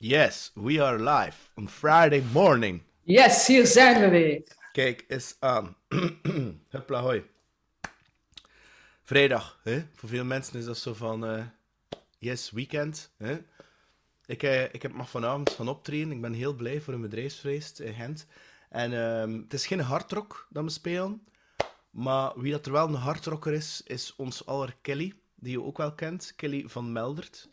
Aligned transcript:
Yes, 0.00 0.52
we 0.54 0.80
are 0.80 0.96
live 0.98 1.36
on 1.56 1.68
Friday 1.68 2.22
morning. 2.32 2.82
Yes, 3.02 3.46
hier 3.46 3.66
zijn 3.66 4.00
we 4.00 4.08
weer. 4.08 4.42
Kijk 4.72 5.04
eens 5.08 5.36
aan. 5.38 5.76
Huppla 6.70 7.00
hoi. 7.00 7.24
Vrijdag, 9.02 9.60
hè? 9.62 9.82
voor 9.94 10.08
veel 10.08 10.24
mensen 10.24 10.58
is 10.58 10.64
dat 10.64 10.78
zo 10.78 10.94
van 10.94 11.26
eh, 11.26 11.44
yes, 12.18 12.50
weekend. 12.50 13.10
Hè? 13.16 13.38
Ik, 14.26 14.42
eh, 14.42 14.74
ik 14.74 14.82
heb 14.82 14.92
mag 14.92 15.10
vanavond 15.10 15.50
gaan 15.50 15.68
optreden. 15.68 16.12
Ik 16.12 16.20
ben 16.20 16.32
heel 16.32 16.54
blij 16.54 16.80
voor 16.80 16.94
een 16.94 17.00
bedrijfsfeest 17.00 17.80
in 17.80 17.94
Gent. 17.94 18.26
En 18.68 18.92
ehm, 18.92 19.32
het 19.42 19.52
is 19.52 19.66
geen 19.66 19.80
hardrock 19.80 20.46
dat 20.50 20.64
we 20.64 20.70
spelen. 20.70 21.26
Maar 21.90 22.32
wie 22.40 22.52
dat 22.52 22.66
er 22.66 22.72
wel 22.72 22.88
een 22.88 22.94
hardrocker 22.94 23.52
is, 23.52 23.82
is 23.86 24.14
ons 24.16 24.46
aller 24.46 24.76
Kelly. 24.80 25.14
Die 25.34 25.52
je 25.52 25.62
ook 25.62 25.76
wel 25.76 25.94
kent. 25.94 26.32
Kelly 26.36 26.64
van 26.66 26.92
Meldert. 26.92 27.48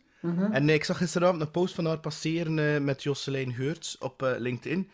En 0.50 0.68
eh, 0.68 0.74
ik 0.74 0.84
zag 0.84 0.96
gisteravond 0.96 1.40
een 1.40 1.50
post 1.50 1.74
van 1.74 1.86
haar 1.86 1.98
passeren 1.98 2.58
eh, 2.58 2.80
met 2.80 3.02
Jocelyn 3.02 3.52
Geurts 3.52 3.98
op 3.98 4.22
eh, 4.22 4.38
LinkedIn. 4.38 4.90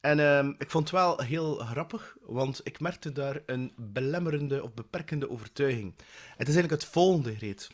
En 0.00 0.20
ehm, 0.20 0.52
ik 0.58 0.70
vond 0.70 0.90
het 0.90 0.98
wel 0.98 1.20
heel 1.20 1.54
grappig, 1.54 2.16
want 2.22 2.60
ik 2.64 2.80
merkte 2.80 3.12
daar 3.12 3.42
een 3.46 3.72
belemmerende 3.76 4.62
of 4.62 4.74
beperkende 4.74 5.30
overtuiging. 5.30 5.94
Het 6.36 6.48
is 6.48 6.54
eigenlijk 6.54 6.82
het 6.82 6.92
volgende, 6.92 7.36
Greet. 7.36 7.70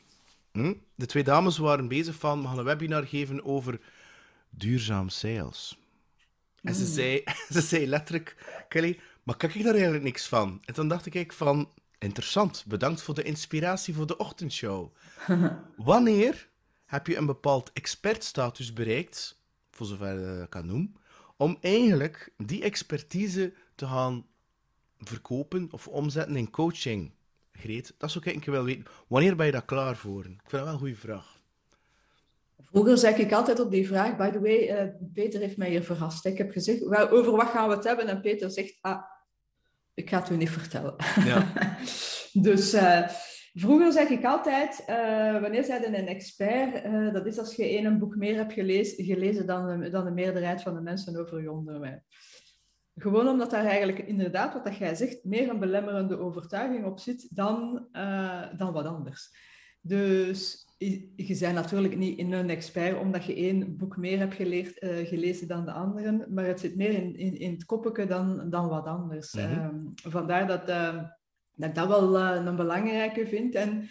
Hm? 0.53 0.75
De 0.95 1.07
twee 1.07 1.25
dames 1.25 1.59
waren 1.59 1.89
bezig 1.89 2.15
van, 2.15 2.41
we 2.43 2.49
gaan 2.49 2.59
een 2.59 2.65
webinar 2.65 3.07
geven 3.07 3.45
over 3.45 3.81
duurzaam 4.51 5.09
sales. 5.09 5.79
En 6.63 6.75
ze, 6.75 6.87
zei, 6.87 7.23
ze 7.55 7.61
zei 7.61 7.87
letterlijk, 7.87 8.37
Kelly, 8.69 8.99
maar 9.23 9.37
kijk 9.37 9.55
ik 9.55 9.63
daar 9.63 9.75
eigenlijk 9.75 10.05
niks 10.05 10.27
van? 10.27 10.61
En 10.65 10.75
dan 10.75 10.89
dacht 10.89 11.15
ik 11.15 11.33
van, 11.33 11.71
interessant, 11.99 12.65
bedankt 12.67 13.03
voor 13.03 13.15
de 13.15 13.23
inspiratie 13.23 13.95
voor 13.95 14.07
de 14.07 14.17
ochtendshow. 14.17 14.93
Wanneer 15.77 16.49
heb 16.87 17.07
je 17.07 17.17
een 17.17 17.27
bepaald 17.27 17.71
expertstatus 17.73 18.73
bereikt, 18.73 19.43
voor 19.71 19.87
zover 19.87 20.43
ik 20.43 20.51
kan 20.51 20.67
noemen, 20.67 20.95
om 21.37 21.59
eigenlijk 21.61 22.33
die 22.37 22.63
expertise 22.63 23.53
te 23.75 23.87
gaan 23.87 24.27
verkopen 24.99 25.69
of 25.71 25.89
omzetten 25.89 26.37
in 26.37 26.51
coaching. 26.51 27.13
Greet, 27.53 27.95
dat 27.99 28.11
zou 28.11 28.25
ik 28.25 28.35
een 28.35 28.41
keer 28.41 28.53
wel 28.53 28.65
weten. 28.65 28.85
Wanneer 29.07 29.37
ben 29.37 29.47
je 29.47 29.53
daar 29.53 29.65
klaar 29.65 29.97
voor? 29.97 30.25
Ik 30.25 30.25
vind 30.25 30.51
dat 30.51 30.63
wel 30.63 30.73
een 30.73 30.79
goede 30.79 30.97
vraag. 30.97 31.41
Vroeger 32.61 32.99
zeg 32.99 33.17
ik 33.17 33.33
altijd 33.33 33.61
op 33.61 33.71
die 33.71 33.87
vraag, 33.87 34.17
by 34.17 34.31
the 34.31 34.41
way, 34.41 34.85
uh, 34.85 34.93
Peter 35.13 35.41
heeft 35.41 35.57
mij 35.57 35.69
hier 35.69 35.85
verrast. 35.85 36.25
Ik 36.25 36.39
heb 36.39 36.51
gezegd, 36.51 36.83
over 37.11 37.33
wat 37.33 37.49
gaan 37.49 37.69
we 37.69 37.75
het 37.75 37.85
hebben? 37.85 38.09
En 38.09 38.21
Peter 38.21 38.51
zegt, 38.51 38.79
ah, 38.81 39.03
ik 39.95 40.09
ga 40.09 40.19
het 40.19 40.31
u 40.31 40.37
niet 40.37 40.51
vertellen. 40.51 40.95
Ja. 41.25 41.53
dus... 42.49 42.75
Uh, 42.75 43.09
Vroeger 43.59 43.93
zeg 43.93 44.09
ik 44.09 44.25
altijd, 44.25 44.85
uh, 44.91 45.41
wanneer 45.41 45.65
zij 45.65 45.87
een 45.87 46.07
expert, 46.07 46.85
uh, 46.85 47.13
dat 47.13 47.27
is 47.27 47.39
als 47.39 47.55
je 47.55 47.65
één 47.65 47.99
boek 47.99 48.17
meer 48.17 48.37
hebt 48.37 48.53
gelezen, 48.53 49.05
gelezen 49.05 49.47
dan, 49.47 49.81
de, 49.81 49.89
dan 49.89 50.05
de 50.05 50.11
meerderheid 50.11 50.63
van 50.63 50.75
de 50.75 50.81
mensen 50.81 51.21
over 51.21 51.43
je 51.43 51.53
onderwerp. 51.53 52.03
Gewoon 52.95 53.29
omdat 53.29 53.51
daar 53.51 53.65
eigenlijk 53.65 53.99
inderdaad, 53.99 54.53
wat 54.53 54.65
dat 54.65 54.77
jij 54.77 54.95
zegt, 54.95 55.25
meer 55.25 55.49
een 55.49 55.59
belemmerende 55.59 56.19
overtuiging 56.19 56.85
op 56.85 56.99
zit 56.99 57.37
dan, 57.37 57.89
uh, 57.93 58.43
dan 58.57 58.73
wat 58.73 58.87
anders. 58.87 59.31
Dus 59.81 60.67
je, 60.79 61.37
bent 61.41 61.55
natuurlijk 61.55 61.97
niet 61.97 62.19
in 62.19 62.33
een 62.33 62.51
expert 62.51 62.99
omdat 62.99 63.25
je 63.25 63.35
één 63.35 63.77
boek 63.77 63.97
meer 63.97 64.19
hebt 64.19 64.35
geleerd, 64.35 64.77
gelezen 65.09 65.49
dan 65.49 65.65
de 65.65 65.73
anderen, 65.73 66.27
maar 66.29 66.45
het 66.45 66.61
zit 66.61 66.77
meer 66.77 66.93
in, 66.93 67.17
in, 67.17 67.39
in 67.39 67.53
het 67.53 67.65
koppetje 67.65 68.07
dan, 68.07 68.51
dan 68.51 68.69
wat 68.69 68.87
anders. 68.87 69.33
Mm 69.33 69.43
-hmm. 69.43 69.93
vandaar 69.95 70.47
dat 70.47 70.67
dat 71.57 71.69
ik 71.69 71.75
dat 71.75 71.89
wel 71.89 72.17
uh, 72.17 72.45
een 72.45 72.57
belangrijke 72.57 73.27
vind. 73.27 73.55
En 73.55 73.89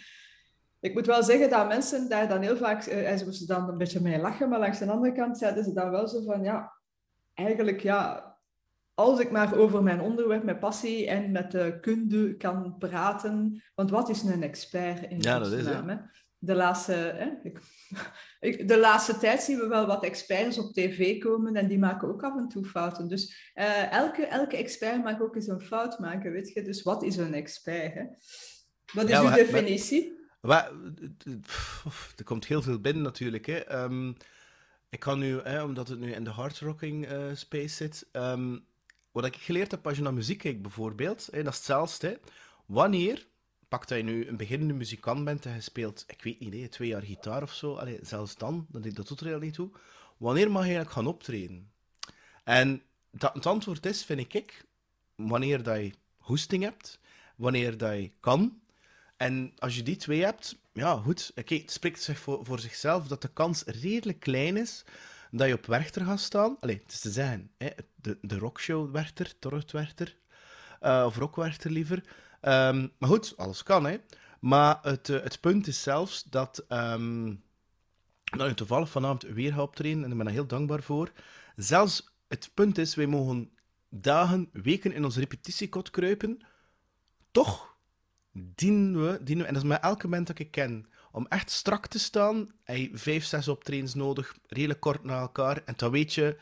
ik 0.80 0.94
moet 0.94 1.06
wel 1.06 1.22
zeggen 1.22 1.50
dat 1.50 1.68
mensen 1.68 2.08
daar 2.08 2.28
dan 2.28 2.40
heel 2.40 2.56
vaak, 2.56 2.86
uh, 2.86 3.16
ze 3.16 3.24
moesten 3.24 3.46
dan 3.46 3.68
een 3.68 3.78
beetje 3.78 4.00
mee 4.00 4.18
lachen, 4.18 4.48
maar 4.48 4.58
langs 4.58 4.78
de 4.78 4.90
andere 4.90 5.12
kant 5.12 5.38
zeiden 5.38 5.64
ze 5.64 5.72
dan 5.72 5.90
wel 5.90 6.08
zo 6.08 6.22
van, 6.22 6.42
ja, 6.42 6.72
eigenlijk 7.34 7.80
ja, 7.80 8.34
als 8.94 9.20
ik 9.20 9.30
maar 9.30 9.56
over 9.56 9.82
mijn 9.82 10.00
onderwerp 10.00 10.44
met 10.44 10.60
passie 10.60 11.06
en 11.06 11.32
met 11.32 11.50
de 11.50 11.78
kunde 11.80 12.36
kan 12.36 12.78
praten, 12.78 13.62
want 13.74 13.90
wat 13.90 14.08
is 14.08 14.22
een 14.22 14.42
expert 14.42 15.10
in 15.10 15.20
ja, 15.20 15.38
dat 15.38 15.52
is, 15.52 15.64
de 16.38 16.54
laatste, 16.54 16.92
hè, 16.92 17.30
ik, 17.42 17.60
de 18.52 18.78
laatste 18.78 19.18
tijd 19.18 19.42
zien 19.42 19.58
we 19.58 19.66
wel 19.66 19.86
wat 19.86 20.04
experts 20.04 20.58
op 20.58 20.72
tv 20.72 21.18
komen 21.18 21.56
en 21.56 21.68
die 21.68 21.78
maken 21.78 22.08
ook 22.08 22.22
af 22.22 22.36
en 22.36 22.48
toe 22.48 22.64
fouten. 22.64 23.08
Dus 23.08 23.52
uh, 23.54 23.92
elke, 23.92 24.26
elke 24.26 24.56
expert 24.56 25.04
mag 25.04 25.20
ook 25.20 25.34
eens 25.34 25.46
een 25.46 25.60
fout 25.60 25.98
maken, 25.98 26.32
weet 26.32 26.52
je. 26.52 26.62
Dus 26.62 26.82
wat 26.82 27.02
is 27.02 27.16
een 27.16 27.34
expert? 27.34 27.94
Hè? 27.94 28.04
Wat 28.92 29.04
is 29.04 29.10
ja, 29.10 29.22
uw 29.22 29.30
definitie? 29.30 30.14
Maar, 30.40 30.70
er 32.16 32.24
komt 32.24 32.46
heel 32.46 32.62
veel 32.62 32.80
binnen 32.80 33.02
natuurlijk. 33.02 33.46
Hè. 33.46 33.82
Um, 33.82 34.16
ik 34.88 35.00
kan 35.00 35.18
nu, 35.18 35.40
hè, 35.40 35.62
omdat 35.62 35.88
het 35.88 35.98
nu 35.98 36.12
in 36.12 36.24
de 36.24 36.30
hardrocking 36.30 37.12
uh, 37.12 37.34
space 37.34 37.74
zit, 37.74 38.08
um, 38.12 38.66
wat 39.12 39.24
ik 39.24 39.36
geleerd 39.36 39.70
heb 39.70 39.86
als 39.86 39.96
je 39.96 40.02
naar 40.02 40.14
muziek 40.14 40.38
kijkt 40.38 40.62
bijvoorbeeld, 40.62 41.28
hè, 41.30 41.42
dat 41.42 41.52
is 41.52 41.58
hetzelfde. 41.58 42.20
Wanneer 42.66 43.26
pak 43.68 43.88
dat 43.88 43.98
je 43.98 44.04
nu 44.04 44.26
een 44.26 44.36
beginnende 44.36 44.74
muzikant 44.74 45.24
bent 45.24 45.46
en 45.46 45.54
je 45.54 45.60
speelt, 45.60 46.04
ik 46.06 46.22
weet 46.22 46.40
niet, 46.40 46.72
twee 46.72 46.88
jaar 46.88 47.02
gitaar 47.02 47.42
of 47.42 47.52
zo, 47.52 47.80
zelfs 48.02 48.36
dan, 48.36 48.66
dat, 48.68 48.94
dat 48.94 49.08
doet 49.08 49.20
er 49.20 49.40
niet 49.40 49.54
toe. 49.54 49.70
Wanneer 50.16 50.50
mag 50.50 50.62
je 50.62 50.66
eigenlijk 50.74 50.96
gaan 50.96 51.06
optreden? 51.06 51.70
En 52.44 52.82
het 53.18 53.46
antwoord 53.46 53.86
is, 53.86 54.04
vind 54.04 54.34
ik, 54.34 54.64
wanneer 55.14 55.62
dat 55.62 55.76
je 55.76 55.92
hoesting 56.16 56.62
hebt, 56.62 57.00
wanneer 57.36 57.76
dat 57.76 57.92
je 57.92 58.10
kan. 58.20 58.60
En 59.16 59.52
als 59.58 59.76
je 59.76 59.82
die 59.82 59.96
twee 59.96 60.24
hebt, 60.24 60.56
ja, 60.72 60.96
goed. 60.96 61.32
Oké, 61.34 61.54
het 61.54 61.70
spreekt 61.70 62.02
zich 62.02 62.18
voor, 62.18 62.60
zichzelf 62.60 63.06
dat 63.06 63.22
de 63.22 63.28
kans 63.28 63.62
redelijk 63.64 64.20
klein 64.20 64.56
is 64.56 64.84
dat 65.30 65.48
je 65.48 65.54
op 65.54 65.66
Werchter 65.66 66.04
gaat 66.04 66.20
staan. 66.20 66.56
Allee, 66.60 66.80
het 66.82 66.92
is 66.92 67.00
te 67.00 67.10
zeggen, 67.10 67.50
hè, 67.58 67.70
de, 67.94 68.18
de 68.20 68.38
rockshow 68.38 68.92
Werchter, 68.92 69.38
Torotwerchter, 69.38 70.16
uh, 70.82 71.02
of 71.06 71.16
Rockwerchter 71.16 71.70
liever. 71.70 72.02
Um, 72.48 72.92
maar 72.98 73.08
goed, 73.08 73.36
alles 73.36 73.62
kan, 73.62 73.86
hè. 73.86 73.96
Maar 74.40 74.78
het, 74.82 75.08
uh, 75.08 75.22
het 75.22 75.40
punt 75.40 75.66
is 75.66 75.82
zelfs 75.82 76.22
dat, 76.22 76.64
um, 76.68 77.42
dat 78.24 78.48
je 78.48 78.54
toevallig 78.54 78.90
vanavond 78.90 79.22
weer 79.22 79.52
gaat 79.52 79.62
optreden, 79.62 80.04
en 80.04 80.10
ik 80.10 80.16
ben 80.16 80.24
daar 80.24 80.34
heel 80.34 80.46
dankbaar 80.46 80.82
voor. 80.82 81.12
Zelfs 81.56 82.10
het 82.28 82.50
punt 82.54 82.78
is, 82.78 82.94
wij 82.94 83.06
mogen 83.06 83.50
dagen, 83.88 84.48
weken 84.52 84.92
in 84.92 85.04
ons 85.04 85.16
repetitiekot 85.16 85.90
kruipen, 85.90 86.38
toch 87.30 87.74
dienen 88.32 89.06
we, 89.06 89.22
dienen 89.22 89.46
en 89.46 89.54
dat 89.54 89.62
is 89.62 89.68
met 89.68 89.82
elke 89.82 90.08
moment 90.08 90.26
dat 90.26 90.38
ik 90.38 90.50
ken, 90.50 90.86
om 91.12 91.26
echt 91.28 91.50
strak 91.50 91.86
te 91.86 91.98
staan, 91.98 92.52
je 92.64 92.90
vijf, 92.92 93.24
zes 93.24 93.48
optredens 93.48 93.94
nodig, 93.94 94.36
redelijk 94.46 94.80
kort 94.80 95.04
na 95.04 95.20
elkaar, 95.20 95.62
en 95.64 95.74
dan 95.76 95.90
weet 95.90 96.14
je 96.14 96.36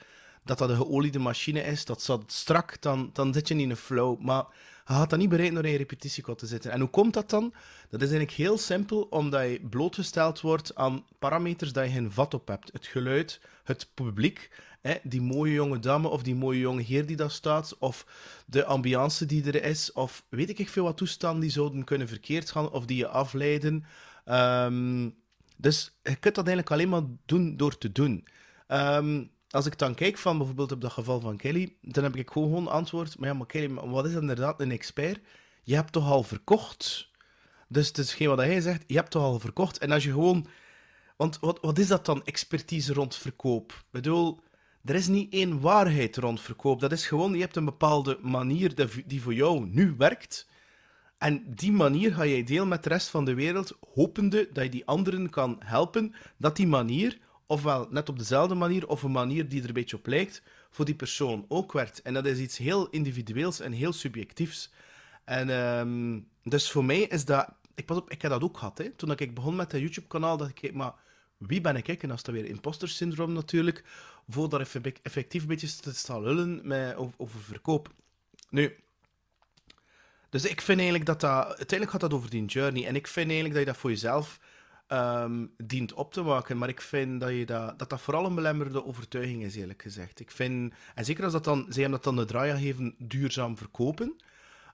dat 0.44 0.58
dat 0.58 0.70
een 0.70 0.76
geoliede 0.76 1.18
machine 1.18 1.62
is, 1.62 1.84
dat 1.84 2.02
zat 2.02 2.32
strak, 2.32 2.82
dan, 2.82 3.10
dan 3.12 3.32
zit 3.32 3.48
je 3.48 3.54
niet 3.54 3.64
in 3.64 3.70
een 3.70 3.76
flow. 3.76 4.20
Maar 4.20 4.44
je 4.86 4.92
gaat 4.92 5.10
dat 5.10 5.18
niet 5.18 5.28
bereiken 5.28 5.54
door 5.54 5.66
in 5.66 5.76
repetitiekot 5.76 6.38
te 6.38 6.46
zitten. 6.46 6.70
En 6.70 6.80
hoe 6.80 6.88
komt 6.88 7.14
dat 7.14 7.30
dan? 7.30 7.54
Dat 7.90 8.02
is 8.02 8.08
eigenlijk 8.08 8.38
heel 8.38 8.58
simpel, 8.58 9.02
omdat 9.02 9.42
je 9.42 9.60
blootgesteld 9.70 10.40
wordt 10.40 10.74
aan 10.74 11.04
parameters 11.18 11.72
dat 11.72 11.84
je 11.84 11.90
geen 11.90 12.12
vat 12.12 12.34
op 12.34 12.48
hebt. 12.48 12.72
Het 12.72 12.86
geluid, 12.86 13.40
het 13.64 13.88
publiek, 13.94 14.50
hè, 14.80 14.94
die 15.02 15.20
mooie 15.20 15.52
jonge 15.52 15.78
dame 15.78 16.08
of 16.08 16.22
die 16.22 16.34
mooie 16.34 16.60
jonge 16.60 16.82
heer 16.82 17.06
die 17.06 17.16
daar 17.16 17.30
staat, 17.30 17.78
of 17.78 18.06
de 18.46 18.64
ambiance 18.64 19.26
die 19.26 19.44
er 19.46 19.64
is, 19.64 19.92
of 19.92 20.24
weet 20.28 20.58
ik 20.58 20.68
veel 20.68 20.84
wat 20.84 20.96
toestanden 20.96 21.40
die 21.40 21.50
zouden 21.50 21.84
kunnen 21.84 22.08
verkeerd 22.08 22.50
gaan, 22.50 22.70
of 22.70 22.86
die 22.86 22.96
je 22.96 23.08
afleiden. 23.08 23.84
Um, 24.26 25.14
dus 25.56 25.92
je 26.02 26.16
kunt 26.16 26.34
dat 26.34 26.46
eigenlijk 26.46 26.70
alleen 26.70 26.88
maar 26.88 27.02
doen 27.26 27.56
door 27.56 27.78
te 27.78 27.92
doen. 27.92 28.26
Um, 28.68 29.30
als 29.54 29.66
ik 29.66 29.78
dan 29.78 29.94
kijk 29.94 30.18
van 30.18 30.36
bijvoorbeeld 30.36 30.72
op 30.72 30.80
dat 30.80 30.92
geval 30.92 31.20
van 31.20 31.36
Kelly, 31.36 31.76
dan 31.80 32.04
heb 32.04 32.16
ik 32.16 32.30
gewoon 32.30 32.68
antwoord. 32.68 33.18
Maar 33.18 33.28
ja, 33.28 33.34
maar 33.34 33.46
Kelly, 33.46 33.74
wat 33.74 34.06
is 34.06 34.14
inderdaad 34.14 34.60
een 34.60 34.70
expert? 34.70 35.20
Je 35.62 35.74
hebt 35.74 35.92
toch 35.92 36.10
al 36.10 36.22
verkocht? 36.22 37.08
Dus 37.68 37.88
het 37.88 37.98
is 37.98 38.14
geen 38.14 38.28
wat 38.28 38.38
hij 38.38 38.60
zegt, 38.60 38.84
je 38.86 38.94
hebt 38.94 39.10
toch 39.10 39.22
al 39.22 39.40
verkocht? 39.40 39.78
En 39.78 39.90
als 39.92 40.04
je 40.04 40.10
gewoon... 40.10 40.46
Want 41.16 41.38
wat, 41.40 41.58
wat 41.60 41.78
is 41.78 41.86
dat 41.86 42.06
dan, 42.06 42.24
expertise 42.24 42.92
rond 42.92 43.16
verkoop? 43.16 43.72
Ik 43.72 43.90
bedoel, 43.90 44.40
er 44.84 44.94
is 44.94 45.06
niet 45.06 45.32
één 45.32 45.60
waarheid 45.60 46.16
rond 46.16 46.40
verkoop. 46.40 46.80
Dat 46.80 46.92
is 46.92 47.06
gewoon, 47.06 47.34
je 47.34 47.40
hebt 47.40 47.56
een 47.56 47.64
bepaalde 47.64 48.18
manier 48.22 48.90
die 49.06 49.22
voor 49.22 49.34
jou 49.34 49.66
nu 49.66 49.94
werkt. 49.98 50.48
En 51.18 51.54
die 51.54 51.72
manier 51.72 52.14
ga 52.14 52.26
jij 52.26 52.44
delen 52.44 52.68
met 52.68 52.82
de 52.82 52.88
rest 52.88 53.08
van 53.08 53.24
de 53.24 53.34
wereld, 53.34 53.78
hopende 53.94 54.48
dat 54.52 54.64
je 54.64 54.70
die 54.70 54.86
anderen 54.86 55.30
kan 55.30 55.56
helpen, 55.64 56.14
dat 56.36 56.56
die 56.56 56.66
manier 56.66 57.18
ofwel 57.46 57.86
net 57.90 58.08
op 58.08 58.18
dezelfde 58.18 58.54
manier 58.54 58.88
of 58.88 59.02
een 59.02 59.10
manier 59.10 59.48
die 59.48 59.62
er 59.62 59.68
een 59.68 59.74
beetje 59.74 59.96
op 59.96 60.06
lijkt, 60.06 60.42
voor 60.70 60.84
die 60.84 60.94
persoon 60.94 61.44
ook 61.48 61.72
werkt. 61.72 62.02
En 62.02 62.14
dat 62.14 62.26
is 62.26 62.38
iets 62.38 62.58
heel 62.58 62.88
individueels 62.90 63.60
en 63.60 63.72
heel 63.72 63.92
subjectiefs. 63.92 64.72
En 65.24 65.48
um, 65.48 66.28
dus 66.42 66.70
voor 66.70 66.84
mij 66.84 67.00
is 67.00 67.24
dat... 67.24 67.48
Ik, 67.74 67.86
pas 67.86 67.96
op, 67.96 68.10
ik 68.10 68.22
heb 68.22 68.30
dat 68.30 68.42
ook 68.42 68.58
gehad. 68.58 68.78
Hè. 68.78 68.90
Toen 68.90 69.10
ik 69.10 69.34
begon 69.34 69.56
met 69.56 69.70
dat 69.70 69.80
YouTube-kanaal, 69.80 70.36
dacht 70.36 70.62
ik, 70.62 70.74
maar 70.74 70.94
wie 71.38 71.60
ben 71.60 71.76
ik? 71.76 72.02
En 72.02 72.08
dat 72.08 72.16
is 72.16 72.22
dan 72.22 72.34
weer 72.34 72.44
imposter 72.44 72.88
syndroom 72.88 73.32
natuurlijk. 73.32 73.84
Voor 74.28 74.48
daar 74.48 74.60
effectief 75.02 75.42
een 75.42 75.48
beetje 75.48 75.76
te 75.76 75.94
staan 75.94 76.22
lullen 76.22 76.60
met, 76.62 76.96
over 76.96 77.40
verkoop. 77.40 77.88
Nu, 78.50 78.76
dus 80.34 80.44
ik 80.44 80.60
vind 80.60 80.78
eigenlijk 80.78 81.06
dat 81.06 81.20
dat... 81.20 81.46
Uiteindelijk 81.46 81.90
gaat 81.90 82.00
dat 82.00 82.14
over 82.14 82.30
die 82.30 82.44
journey. 82.44 82.86
En 82.86 82.96
ik 82.96 83.06
vind 83.06 83.26
eigenlijk 83.26 83.54
dat 83.54 83.64
je 83.64 83.70
dat 83.70 83.80
voor 83.80 83.90
jezelf 83.90 84.40
um, 84.94 85.54
dient 85.56 85.92
op 85.92 86.12
te 86.12 86.22
maken. 86.22 86.58
Maar 86.58 86.68
ik 86.68 86.80
vind 86.80 87.20
dat, 87.20 87.30
je 87.30 87.46
dat, 87.46 87.78
dat 87.78 87.90
dat 87.90 88.00
vooral 88.00 88.26
een 88.26 88.34
belemmerde 88.34 88.84
overtuiging 88.84 89.42
is, 89.42 89.56
eerlijk 89.56 89.82
gezegd. 89.82 90.20
Ik 90.20 90.30
vind, 90.30 90.74
en 90.94 91.04
zeker 91.04 91.24
als 91.24 91.32
dat 91.32 91.44
dan, 91.44 91.66
zij 91.68 91.82
hem 91.82 91.92
dat 91.92 92.04
dan 92.04 92.16
de 92.16 92.24
draai 92.24 92.60
geven, 92.60 92.94
duurzaam 92.98 93.56
verkopen. 93.56 94.16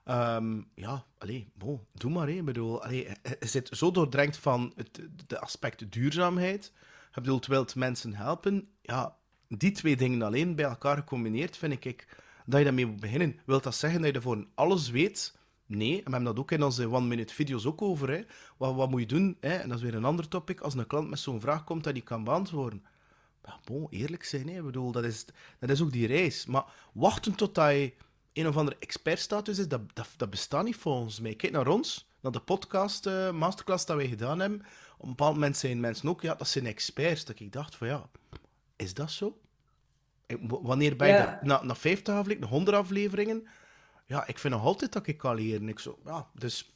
Um, 0.05 0.67
ja, 0.75 1.05
allee, 1.17 1.51
bon, 1.53 1.79
doe 1.93 2.11
maar. 2.11 2.27
Hè. 2.27 2.43
bedoel, 2.43 2.83
allee, 2.83 3.07
je 3.39 3.47
zit 3.47 3.69
zo 3.71 3.91
doordrenkt 3.91 4.37
van 4.37 4.73
het 4.75 5.01
de 5.27 5.39
aspect 5.39 5.91
duurzaamheid. 5.91 6.71
Je 7.13 7.21
bedoelt, 7.21 7.45
wilt 7.45 7.75
mensen 7.75 8.13
helpen? 8.13 8.69
Ja, 8.81 9.15
die 9.47 9.71
twee 9.71 9.95
dingen 9.95 10.21
alleen 10.21 10.55
bij 10.55 10.65
elkaar 10.65 10.97
gecombineerd, 10.97 11.57
vind 11.57 11.85
ik 11.85 12.07
dat 12.45 12.59
je 12.59 12.65
daarmee 12.65 12.85
moet 12.85 12.99
beginnen. 12.99 13.39
Wilt 13.45 13.63
dat 13.63 13.75
zeggen 13.75 14.01
dat 14.01 14.09
je 14.09 14.15
ervoor 14.15 14.45
alles 14.55 14.89
weet? 14.89 15.35
Nee, 15.75 15.97
en 15.97 16.03
we 16.03 16.11
hebben 16.11 16.23
dat 16.23 16.39
ook 16.39 16.51
in 16.51 16.63
onze 16.63 16.89
one-minute 16.89 17.33
video's 17.33 17.65
ook 17.65 17.81
over. 17.81 18.09
Hè. 18.09 18.21
Wat, 18.57 18.75
wat 18.75 18.89
moet 18.89 18.99
je 18.99 19.05
doen? 19.05 19.37
Hè? 19.39 19.55
En 19.55 19.69
dat 19.69 19.77
is 19.77 19.83
weer 19.83 19.95
een 19.95 20.05
ander 20.05 20.27
topic. 20.27 20.61
Als 20.61 20.73
een 20.73 20.87
klant 20.87 21.09
met 21.09 21.19
zo'n 21.19 21.41
vraag 21.41 21.63
komt 21.63 21.83
dat 21.83 21.93
die 21.93 22.03
kan 22.03 22.23
beantwoorden. 22.23 22.85
Bon, 23.65 23.87
eerlijk 23.89 24.23
zijn, 24.23 24.49
hè. 24.49 24.57
Ik 24.57 24.65
bedoel, 24.65 24.91
dat 24.91 25.03
is, 25.03 25.25
dat 25.59 25.69
is 25.69 25.81
ook 25.81 25.91
die 25.91 26.07
reis. 26.07 26.45
Maar 26.45 26.65
wachten 26.93 27.35
tot 27.35 27.55
je 27.55 27.93
een 28.33 28.47
of 28.47 28.57
andere 28.57 28.77
expertstatus 28.79 29.59
is, 29.59 29.67
dat, 29.67 29.81
dat, 29.93 30.07
dat 30.17 30.29
bestaat 30.29 30.63
niet 30.63 30.75
volgens 30.75 31.19
mij. 31.19 31.35
Kijk 31.35 31.53
naar 31.53 31.67
ons, 31.67 32.09
naar 32.19 32.31
de 32.31 32.39
podcast 32.39 33.05
uh, 33.05 33.31
masterclass 33.31 33.85
dat 33.85 33.97
wij 33.97 34.07
gedaan 34.07 34.39
hebben. 34.39 34.59
Op 34.97 35.03
een 35.03 35.09
bepaald 35.09 35.33
moment 35.33 35.57
zijn 35.57 35.79
mensen 35.79 36.09
ook, 36.09 36.21
ja, 36.21 36.35
dat 36.35 36.47
zijn 36.47 36.65
experts. 36.65 37.25
Dat 37.25 37.39
ik 37.39 37.51
dacht 37.51 37.75
van, 37.75 37.87
ja, 37.87 38.09
is 38.75 38.93
dat 38.93 39.11
zo? 39.11 39.39
Wanneer 40.47 40.95
ben 40.95 41.07
je 41.07 41.13
ja. 41.13 41.39
Na, 41.41 41.63
na 41.63 41.75
50 41.75 42.15
afleveringen, 42.15 42.49
100 42.49 42.77
afleveringen, 42.77 43.47
ja, 44.11 44.27
ik 44.27 44.39
vind 44.39 44.53
nog 44.53 44.63
altijd 44.63 44.93
dat 44.93 45.07
ik 45.07 45.17
kan 45.17 45.35
leren. 45.35 45.69
Ik 45.69 45.79
zo, 45.79 45.99
ja, 46.05 46.27
dus... 46.33 46.75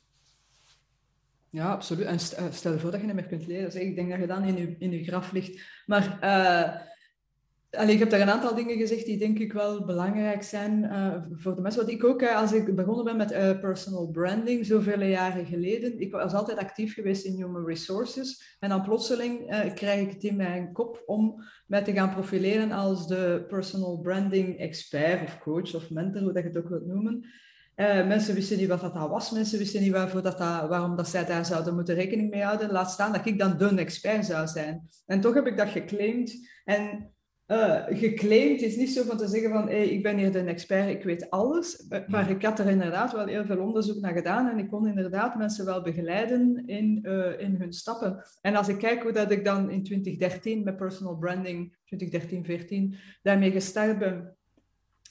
Ja, 1.50 1.72
absoluut. 1.72 2.06
En 2.06 2.18
eh, 2.18 2.52
stel 2.52 2.74
je 2.74 2.80
voor 2.80 2.92
dat 2.92 3.00
je 3.00 3.06
niet 3.06 3.16
meer 3.16 3.26
kunt 3.26 3.48
leren. 3.48 3.82
ik 3.82 3.96
denk 3.96 4.10
dat 4.10 4.20
je 4.20 4.28
dan 4.28 4.44
in 4.44 4.58
je, 4.58 4.76
in 4.80 4.92
je 4.92 5.04
graf 5.04 5.32
ligt. 5.32 5.62
Maar 5.86 6.18
uh, 6.24 6.82
Allee, 7.77 7.94
ik 7.94 8.00
heb 8.00 8.10
daar 8.10 8.22
een 8.22 8.30
aantal 8.30 8.56
dingen 8.56 8.77
gezegd 8.77 9.06
die 9.06 9.18
denk 9.18 9.39
ik 9.39 9.54
wel 9.54 9.86
belangrijk 9.86 10.44
zijn 10.44 10.83
uh, 10.83 11.16
voor 11.31 11.56
de 11.56 11.62
mensen. 11.62 11.81
Wat 11.81 11.92
ik 11.92 12.04
ook, 12.04 12.24
als 12.24 12.54
ik 12.54 12.75
begonnen 12.75 13.06
ben 13.06 13.18
met 13.18 13.31
uh, 13.31 13.60
personal 13.60 14.07
branding, 14.07 14.66
zoveel 14.66 15.01
jaren 15.01 15.45
geleden, 15.45 16.00
ik 16.00 16.12
was 16.12 16.33
altijd 16.33 16.57
actief 16.57 16.94
geweest 16.94 17.25
in 17.25 17.36
human 17.36 17.66
resources. 17.66 18.57
En 18.60 18.69
dan 18.69 18.81
plotseling 18.81 19.39
krijg 19.74 20.01
ik 20.01 20.13
het 20.13 20.24
in 20.24 20.36
mijn 20.36 20.72
kop 20.74 21.04
om 21.06 21.44
mij 21.68 21.83
te 21.83 21.94
gaan 21.94 22.13
profileren 22.13 22.72
als 22.72 23.07
de 23.07 23.45
personal 23.48 24.00
branding 24.00 24.60
expert 24.60 25.24
of 25.24 25.39
coach 25.39 25.75
of 25.75 25.89
mentor, 25.89 26.22
hoe 26.22 26.33
dat 26.33 26.44
je 26.44 26.50
het 26.50 26.57
ook 26.57 26.69
wilt 26.69 26.86
noemen. 26.86 27.25
mensen 28.07 28.36
wisten 28.36 28.57
niet 28.57 28.68
wat 28.68 28.81
dat 28.81 28.94
was, 28.94 29.31
mensen 29.31 29.60
wisten 29.60 29.81
niet 29.81 29.92
waarvoor 29.92 30.22
dat, 30.22 30.38
dat, 30.38 30.68
waarom 30.68 30.95
dat 30.95 31.10
zij 31.10 31.25
daar 31.25 31.45
zouden 31.45 31.75
moeten 31.75 31.95
rekening 31.95 32.30
mee 32.30 32.44
houden. 32.44 32.72
Laat 32.72 32.92
staan 32.92 33.12
dat 33.12 33.25
ik 33.25 33.39
dan 33.39 33.57
de 33.57 33.81
expert 33.81 34.25
zou 34.25 34.48
zijn. 34.48 34.89
En 35.06 35.22
toch 35.22 35.33
heb 35.33 35.48
ik 35.48 35.57
dat 35.57 35.69
geclaimd. 35.69 36.48
En 36.66 37.15
uh, 37.48 37.84
geclaimd 37.88 38.62
is 38.62 38.76
niet 38.76 38.90
zo 38.90 39.04
van 39.04 39.18
te 39.18 39.28
zeggen 39.28 39.52
van 39.52 39.68
hey, 39.68 39.88
ik 39.88 40.04
ben 40.04 40.18
hier 40.18 40.32
de 40.32 40.40
expert, 40.40 40.90
ik 40.90 41.04
weet 41.04 41.30
alles. 41.30 41.86
Maar 42.08 42.30
ik 42.30 42.42
had 42.42 42.60
er 42.60 42.70
inderdaad 42.70 43.12
wel 43.12 43.26
heel 43.26 43.46
veel 43.46 43.60
onderzoek 43.60 44.02
naar 44.02 44.14
gedaan 44.14 44.50
en 44.50 44.58
ik 44.58 44.68
kon 44.68 44.88
inderdaad 44.88 45.38
mensen 45.38 45.66
wel 45.66 45.82
begeleiden 45.82 46.64
in, 46.66 47.00
uh, 47.04 47.40
in 47.40 47.56
hun 47.56 47.74
stappen. 47.74 48.24
En 48.42 48.56
als 48.56 48.68
ik 48.68 48.78
kijk 48.78 49.04
hoe 49.04 49.12
dat 49.12 49.32
ik 49.32 49.46
dan 49.46 49.70
in 49.70 49.84
2013 49.84 50.64
met 50.64 50.78
personal 50.78 51.18
branding, 51.18 51.76
2013, 51.86 52.46
14, 52.46 52.96
daarmee 53.22 53.52
gestart 53.52 54.00
ben. 54.00 54.36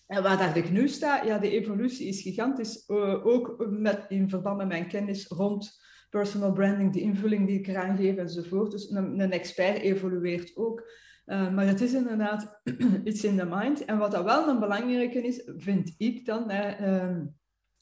En 0.07 0.23
waar 0.23 0.39
dat 0.39 0.57
ik 0.57 0.71
nu 0.71 0.89
sta, 0.89 1.25
ja, 1.25 1.39
de 1.39 1.51
evolutie 1.51 2.09
is 2.09 2.23
gigantisch. 2.23 2.85
Uh, 2.89 3.27
ook 3.27 3.67
met, 3.71 4.05
in 4.09 4.29
verband 4.29 4.57
met 4.57 4.69
mijn 4.69 4.89
kennis 4.89 5.27
rond 5.27 5.83
personal 6.11 6.53
branding, 6.53 6.93
de 6.93 7.01
invulling 7.01 7.47
die 7.47 7.59
ik 7.59 7.67
eraan 7.67 7.97
geef 7.97 8.17
enzovoort. 8.17 8.71
Dus 8.71 8.91
een, 8.91 9.21
een 9.21 9.33
expert 9.33 9.79
evolueert 9.79 10.57
ook. 10.57 10.83
Uh, 11.27 11.55
maar 11.55 11.67
het 11.67 11.81
is 11.81 11.93
inderdaad 11.93 12.61
iets 13.05 13.25
in 13.25 13.37
de 13.37 13.45
mind. 13.45 13.85
En 13.85 13.99
wat 13.99 14.11
dat 14.11 14.25
wel 14.25 14.49
een 14.49 14.59
belangrijke 14.59 15.27
is, 15.27 15.43
vind 15.57 15.95
ik 15.97 16.27
dan, 16.27 16.51
uh, 16.51 17.19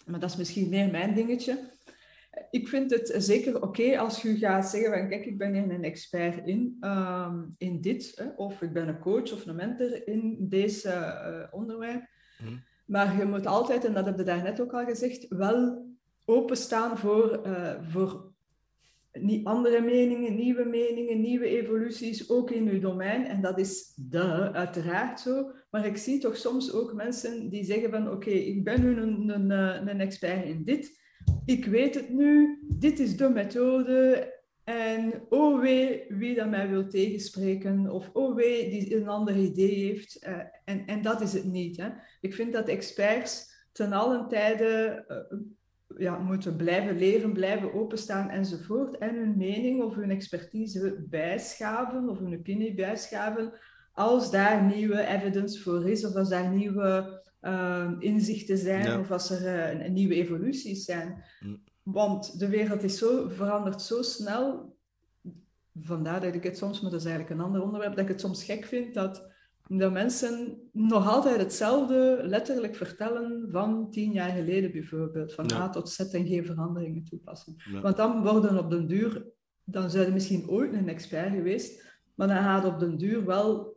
maar 0.07 0.21
dat 0.21 0.31
is 0.31 0.37
misschien 0.37 0.69
meer 0.69 0.91
mijn 0.91 1.15
dingetje. 1.15 1.71
Ik 2.51 2.69
vind 2.69 2.91
het 2.91 3.15
zeker 3.17 3.63
oké 3.63 3.99
als 3.99 4.23
je 4.23 4.39
gaat 4.39 4.69
zeggen 4.69 4.93
van 4.93 5.09
kijk, 5.09 5.27
ik 5.27 5.39
ben 5.39 5.55
hier 5.55 5.71
een 5.71 5.85
expert 5.85 6.47
in, 6.47 6.77
uh, 6.81 7.33
in 7.59 7.81
dit, 7.81 8.13
hè, 8.15 8.27
of 8.37 8.63
ik 8.63 8.73
ben 8.73 8.89
een 8.89 8.99
coach 8.99 9.33
of 9.33 9.47
een 9.47 9.57
mentor 9.57 10.09
in 10.09 10.37
deze 10.49 10.89
uh, 10.89 11.59
onderwerp. 11.59 12.07
Mhm. 12.39 12.55
Maar 12.87 13.19
je 13.19 13.25
moet 13.25 13.47
altijd, 13.47 13.85
en 13.85 13.95
dat 13.95 14.05
heb 14.05 14.19
je 14.19 14.25
daarnet 14.25 14.61
ook 14.61 14.73
al 14.73 14.85
gezegd, 14.85 15.29
wel 15.29 15.87
openstaan 16.25 16.99
voor, 16.99 17.47
uh, 17.47 17.75
voor 17.89 18.32
andere 19.45 19.81
meningen, 19.81 20.35
nieuwe 20.35 20.65
meningen, 20.65 21.21
nieuwe 21.21 21.47
evoluties, 21.47 22.31
ook 22.31 22.51
in 22.51 22.69
uw 22.69 22.81
domein. 22.81 23.25
En 23.25 23.41
dat 23.41 23.59
is 23.59 23.93
de, 23.97 24.53
uiteraard 24.53 25.21
zo. 25.21 25.51
Maar 25.71 25.87
ik 25.87 25.97
zie 25.97 26.19
toch 26.19 26.37
soms 26.37 26.73
ook 26.73 26.93
mensen 26.93 27.51
die 27.51 27.65
zeggen 27.65 27.91
van 27.91 28.11
oké, 28.11 28.31
ik 28.31 28.65
ben 28.65 28.81
nu 28.81 28.97
een, 28.97 29.29
een, 29.29 29.89
een 29.89 30.01
expert 30.01 30.45
in 30.45 30.65
dit. 30.65 31.01
Ik 31.45 31.65
weet 31.65 31.95
het 31.95 32.09
nu, 32.09 32.59
dit 32.79 32.99
is 32.99 33.17
de 33.17 33.29
methode. 33.29 34.31
En 34.65 35.23
oh 35.29 35.61
wee, 35.61 36.05
wie 36.09 36.35
dat 36.35 36.51
mij 36.51 36.69
wil 36.69 36.89
tegenspreken. 36.89 37.91
Of 37.91 38.11
oh 38.13 38.35
wee, 38.35 38.71
die 38.71 38.97
een 38.97 39.09
ander 39.09 39.37
idee 39.37 39.75
heeft. 39.75 40.27
Uh, 40.27 40.39
en, 40.65 40.87
en 40.87 41.03
dat 41.03 41.21
is 41.21 41.33
het 41.33 41.45
niet. 41.45 41.77
Hè. 41.77 41.89
Ik 42.21 42.35
vind 42.35 42.53
dat 42.53 42.69
experts 42.69 43.51
ten 43.73 43.93
allen 43.93 44.29
tijde 44.29 45.05
uh, 45.09 45.39
ja, 45.99 46.19
moeten 46.19 46.57
blijven 46.57 46.99
leren, 46.99 47.33
blijven 47.33 47.75
openstaan 47.75 48.31
enzovoort. 48.31 48.99
En 48.99 49.15
hun 49.15 49.37
mening 49.37 49.83
of 49.83 49.95
hun 49.95 50.11
expertise 50.11 51.05
bijschaven 51.09 52.09
of 52.09 52.19
hun 52.19 52.35
opinie 52.35 52.75
bijschaven 52.75 53.53
als 53.93 54.31
daar 54.31 54.65
nieuwe 54.65 55.07
evidence 55.07 55.61
voor 55.61 55.89
is 55.89 56.07
of 56.07 56.15
als 56.15 56.29
daar 56.29 56.51
nieuwe 56.51 57.21
uh, 57.43 57.91
inzichten 57.99 58.59
zijn 58.59 59.01
of 59.01 59.11
als 59.11 59.31
er 59.31 59.75
uh, 59.81 59.89
nieuwe 59.89 60.15
evoluties 60.15 60.85
zijn. 60.85 61.25
Mm. 61.41 61.63
Want 61.83 62.39
de 62.39 62.49
wereld 62.49 62.83
is 62.83 62.99
zo, 62.99 63.29
verandert 63.29 63.83
zo 63.83 64.03
snel. 64.03 64.77
Vandaar 65.81 66.21
dat 66.21 66.35
ik 66.35 66.43
het 66.43 66.59
soms, 66.59 66.81
maar 66.81 66.91
dat 66.91 67.01
is 67.01 67.07
eigenlijk 67.07 67.39
een 67.39 67.47
ander 67.47 67.63
onderwerp, 67.63 67.95
dat 67.95 68.05
ik 68.05 68.11
het 68.11 68.21
soms 68.21 68.45
gek 68.45 68.65
vind 68.65 68.95
dat 68.95 69.32
dat 69.69 69.93
mensen 69.93 70.59
nog 70.73 71.09
altijd 71.09 71.39
hetzelfde 71.39 72.21
letterlijk 72.23 72.77
vertellen 72.77 73.49
van 73.51 73.91
tien 73.91 74.13
jaar 74.13 74.31
geleden 74.31 74.73
bijvoorbeeld. 74.73 75.35
Van 75.35 75.53
A 75.53 75.69
tot 75.69 75.91
Z 75.91 75.99
en 75.99 76.27
geen 76.27 76.47
veranderingen 76.47 77.05
toepassen. 77.05 77.57
Want 77.83 77.97
dan 77.97 78.23
worden 78.23 78.59
op 78.59 78.71
den 78.71 78.87
duur, 78.87 79.25
dan 79.65 79.91
zijn 79.91 80.07
er 80.07 80.13
misschien 80.13 80.49
ooit 80.49 80.73
een 80.73 80.89
expert 80.89 81.31
geweest, 81.31 81.85
maar 82.15 82.29
dan 82.29 82.37
gaat 82.37 82.65
op 82.65 82.79
den 82.79 82.99
duur 82.99 83.25
wel 83.25 83.77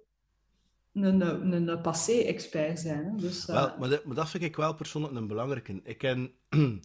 een, 0.94 1.22
een, 1.22 1.68
een 1.68 1.82
passé-expert 1.82 2.80
zijn. 2.80 3.18
Dus, 3.18 3.50
uh... 3.50 3.56
wel, 3.56 3.78
maar, 3.80 3.90
dat, 3.90 4.06
maar, 4.06 4.16
dat, 4.16 4.30
vind 4.30 4.44
ik 4.44 4.56
wel 4.56 4.76
persoonlijk 4.76 5.16
een 5.16 5.28
belangrijke. 5.28 5.80
Ik 5.84 5.98
ken, 5.98 6.32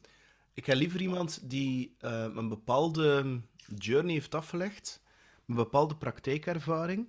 ik 0.54 0.62
ken 0.62 0.76
liever 0.76 1.00
iemand 1.00 1.50
die 1.50 1.96
uh, 2.00 2.26
een 2.34 2.48
bepaalde 2.48 3.40
journey 3.76 4.12
heeft 4.12 4.34
afgelegd, 4.34 5.02
een 5.46 5.54
bepaalde 5.54 5.96
praktijkervaring 5.96 7.08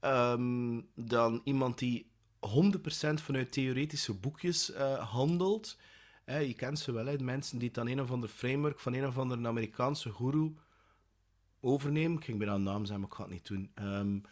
um, 0.00 0.88
dan 0.94 1.40
iemand 1.44 1.78
die 1.78 2.10
100% 2.46 3.14
vanuit 3.14 3.52
theoretische 3.52 4.14
boekjes 4.14 4.70
uh, 4.70 5.12
handelt. 5.12 5.76
je 6.26 6.54
kent 6.54 6.78
ze 6.78 6.92
wel, 6.92 7.06
hè, 7.06 7.18
mensen 7.18 7.58
die 7.58 7.70
dan 7.70 7.88
een 7.88 8.00
of 8.00 8.10
ander 8.10 8.28
framework 8.28 8.78
van 8.78 8.94
een 8.94 9.06
of 9.06 9.18
andere 9.18 9.46
Amerikaanse 9.46 10.12
guru 10.12 10.54
overnemen. 11.60 12.18
Ik 12.18 12.24
ging 12.24 12.38
bijna 12.38 12.54
een 12.54 12.62
naam 12.62 12.84
zijn, 12.84 13.00
maar 13.00 13.08
ik 13.08 13.14
ga 13.14 13.22
het 13.22 13.32
niet 13.32 13.46
doen. 13.46 13.70
Um, 13.74 14.22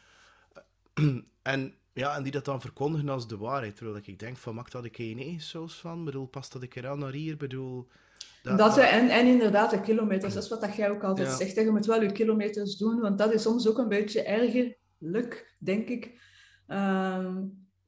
en, 1.43 1.75
ja, 1.93 2.17
en 2.17 2.23
die 2.23 2.33
dat 2.33 2.45
dan 2.45 2.61
verkondigen 2.61 3.09
als 3.09 3.29
de 3.29 3.37
waarheid. 3.37 3.77
Terwijl 3.77 4.01
ik 4.05 4.19
denk 4.19 4.37
van, 4.37 4.55
maakt 4.55 4.73
dat 4.73 4.85
ik 4.85 4.97
geen 4.97 5.41
saus 5.41 5.75
van? 5.75 6.05
bedoel, 6.05 6.27
past 6.27 6.53
dat 6.53 6.63
ik 6.63 6.77
eraan 6.77 6.99
naar 6.99 7.13
hier? 7.13 7.37
bedoel... 7.37 7.89
Dat, 8.43 8.59
dat, 8.59 8.79
en, 8.79 9.09
en 9.09 9.27
inderdaad, 9.27 9.71
de 9.71 9.81
kilometers. 9.81 10.35
Dat 10.35 10.43
is 10.43 10.49
wat 10.49 10.61
dat 10.61 10.77
jij 10.77 10.91
ook 10.91 11.05
altijd 11.05 11.33
zegt. 11.33 11.55
Je 11.55 11.71
moet 11.71 11.87
wel 11.87 12.03
je 12.03 12.13
kilometers 12.13 12.77
doen, 12.77 13.01
want 13.01 13.19
dat 13.19 13.33
is 13.33 13.43
soms 13.43 13.69
ook 13.69 13.79
een 13.79 13.89
beetje 13.89 14.23
erger 14.23 14.77
luk, 14.99 15.57
denk 15.59 15.89
ik. 15.89 16.21
Ehm, 16.67 17.45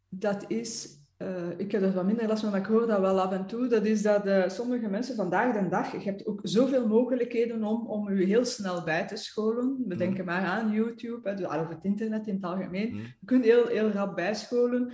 dat 0.08 0.44
is, 0.48 0.98
uh, 1.18 1.58
ik 1.58 1.72
heb 1.72 1.82
er 1.82 1.92
wat 1.92 2.04
minder 2.04 2.26
last 2.26 2.40
van, 2.40 2.50
maar 2.50 2.60
ik 2.60 2.66
hoor 2.66 2.86
dat 2.86 3.00
wel 3.00 3.20
af 3.20 3.32
en 3.32 3.46
toe. 3.46 3.66
Dat 3.66 3.84
is 3.84 4.02
dat 4.02 4.26
uh, 4.26 4.48
sommige 4.48 4.88
mensen 4.88 5.16
vandaag 5.16 5.62
de 5.62 5.68
dag, 5.68 5.92
je 5.92 5.98
hebt 5.98 6.26
ook 6.26 6.40
zoveel 6.42 6.86
mogelijkheden 6.86 7.64
om, 7.64 7.86
om 7.86 8.14
je 8.14 8.24
heel 8.24 8.44
snel 8.44 8.84
bij 8.84 9.06
te 9.06 9.16
scholen. 9.16 9.76
We 9.86 9.92
mm. 9.92 9.98
denken 9.98 10.24
maar 10.24 10.44
aan 10.44 10.72
YouTube, 10.72 11.30
hè, 11.30 11.60
of 11.60 11.68
het 11.68 11.84
internet 11.84 12.26
in 12.26 12.34
het 12.34 12.44
algemeen. 12.44 12.92
Mm. 12.92 13.00
Je 13.00 13.26
kunt 13.26 13.44
heel, 13.44 13.66
heel 13.66 13.90
rap 13.90 14.14
bijscholen. 14.14 14.92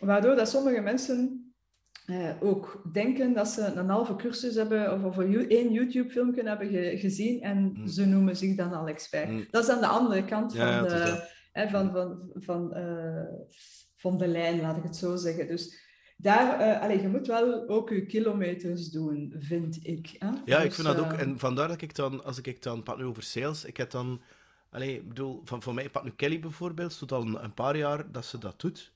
Waardoor 0.00 0.34
dat 0.34 0.48
sommige 0.48 0.80
mensen 0.80 1.46
uh, 2.06 2.30
ook 2.40 2.82
denken 2.92 3.32
dat 3.32 3.48
ze 3.48 3.64
een 3.64 3.88
halve 3.88 4.16
cursus 4.16 4.54
hebben 4.54 4.92
of, 4.92 5.02
of 5.02 5.18
één 5.18 5.72
YouTube-filmpje 5.72 6.42
hebben 6.42 6.98
gezien 6.98 7.40
en 7.40 7.72
mm. 7.74 7.86
ze 7.86 8.06
noemen 8.06 8.36
zich 8.36 8.56
dan 8.56 8.72
al 8.72 8.88
expert. 8.88 9.28
Mm. 9.28 9.46
Dat 9.50 9.62
is 9.62 9.70
aan 9.70 9.80
de 9.80 9.86
andere 9.86 10.24
kant 10.24 10.56
van 10.56 10.82
de 10.82 11.30
van, 11.52 11.90
van, 11.92 12.30
van, 12.34 12.76
uh, 12.76 13.24
van 13.96 14.18
de 14.18 14.26
lijn, 14.26 14.60
laat 14.60 14.76
ik 14.76 14.82
het 14.82 14.96
zo 14.96 15.16
zeggen. 15.16 15.46
Dus 15.46 15.80
daar, 16.16 16.60
uh, 16.60 16.82
allez, 16.82 17.02
je 17.02 17.08
moet 17.08 17.26
wel 17.26 17.68
ook 17.68 17.88
je 17.88 18.06
kilometers 18.06 18.90
doen, 18.90 19.34
vind 19.38 19.86
ik. 19.86 20.16
Hè? 20.18 20.30
Ja, 20.44 20.58
ik 20.58 20.64
dus, 20.64 20.74
vind 20.74 20.86
dat 20.86 20.98
ook. 20.98 21.12
Eh, 21.12 21.20
en 21.20 21.38
vandaar 21.38 21.68
dat 21.68 21.82
ik 21.82 21.94
dan, 21.94 22.24
als 22.24 22.40
ik 22.40 22.62
dan, 22.62 22.82
praat 22.82 22.98
nu 22.98 23.04
over 23.04 23.22
sales, 23.22 23.64
ik 23.64 23.76
heb 23.76 23.90
dan 23.90 24.20
Allee, 24.72 25.02
bedoel, 25.02 25.42
van, 25.44 25.62
voor 25.62 25.74
mij, 25.74 25.90
pak 25.90 26.04
nu 26.04 26.10
Kelly 26.10 26.40
bijvoorbeeld, 26.40 27.00
het 27.00 27.12
al 27.12 27.22
een, 27.22 27.44
een, 27.44 27.54
paar 27.54 27.76
jaar 27.76 28.12
dat 28.12 28.24
ze 28.24 28.38
dat 28.38 28.60
doet. 28.60 28.92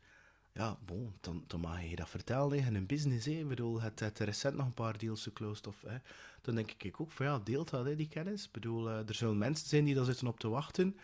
Ja, 0.52 0.78
bon, 0.84 1.12
dan, 1.20 1.44
dan 1.46 1.60
mag 1.60 1.82
je 1.82 1.96
dat 1.96 2.08
vertellen 2.08 2.58
in 2.58 2.74
een 2.74 2.86
business. 2.86 3.26
Hè. 3.26 3.32
Ik 3.32 3.48
bedoel, 3.48 3.80
het, 3.80 4.00
het 4.00 4.18
recent 4.18 4.56
nog 4.56 4.66
een 4.66 4.74
paar 4.74 4.98
deals 4.98 5.22
geclosed. 5.22 5.66
Of, 5.66 5.82
hè. 5.86 5.96
Dan 6.42 6.54
denk 6.54 6.72
ik 6.78 7.00
ook 7.00 7.10
van 7.10 7.26
ja, 7.26 7.40
deelt 7.44 7.70
dat, 7.70 7.84
hè, 7.84 7.96
die 7.96 8.08
kennis. 8.08 8.44
Ik 8.44 8.52
bedoel, 8.52 8.88
er 8.88 9.14
zullen 9.14 9.38
mensen 9.38 9.68
zijn 9.68 9.84
die 9.84 9.94
daar 9.94 10.04
zitten 10.04 10.26
op 10.26 10.40
te 10.40 10.48
wachten. 10.48 10.96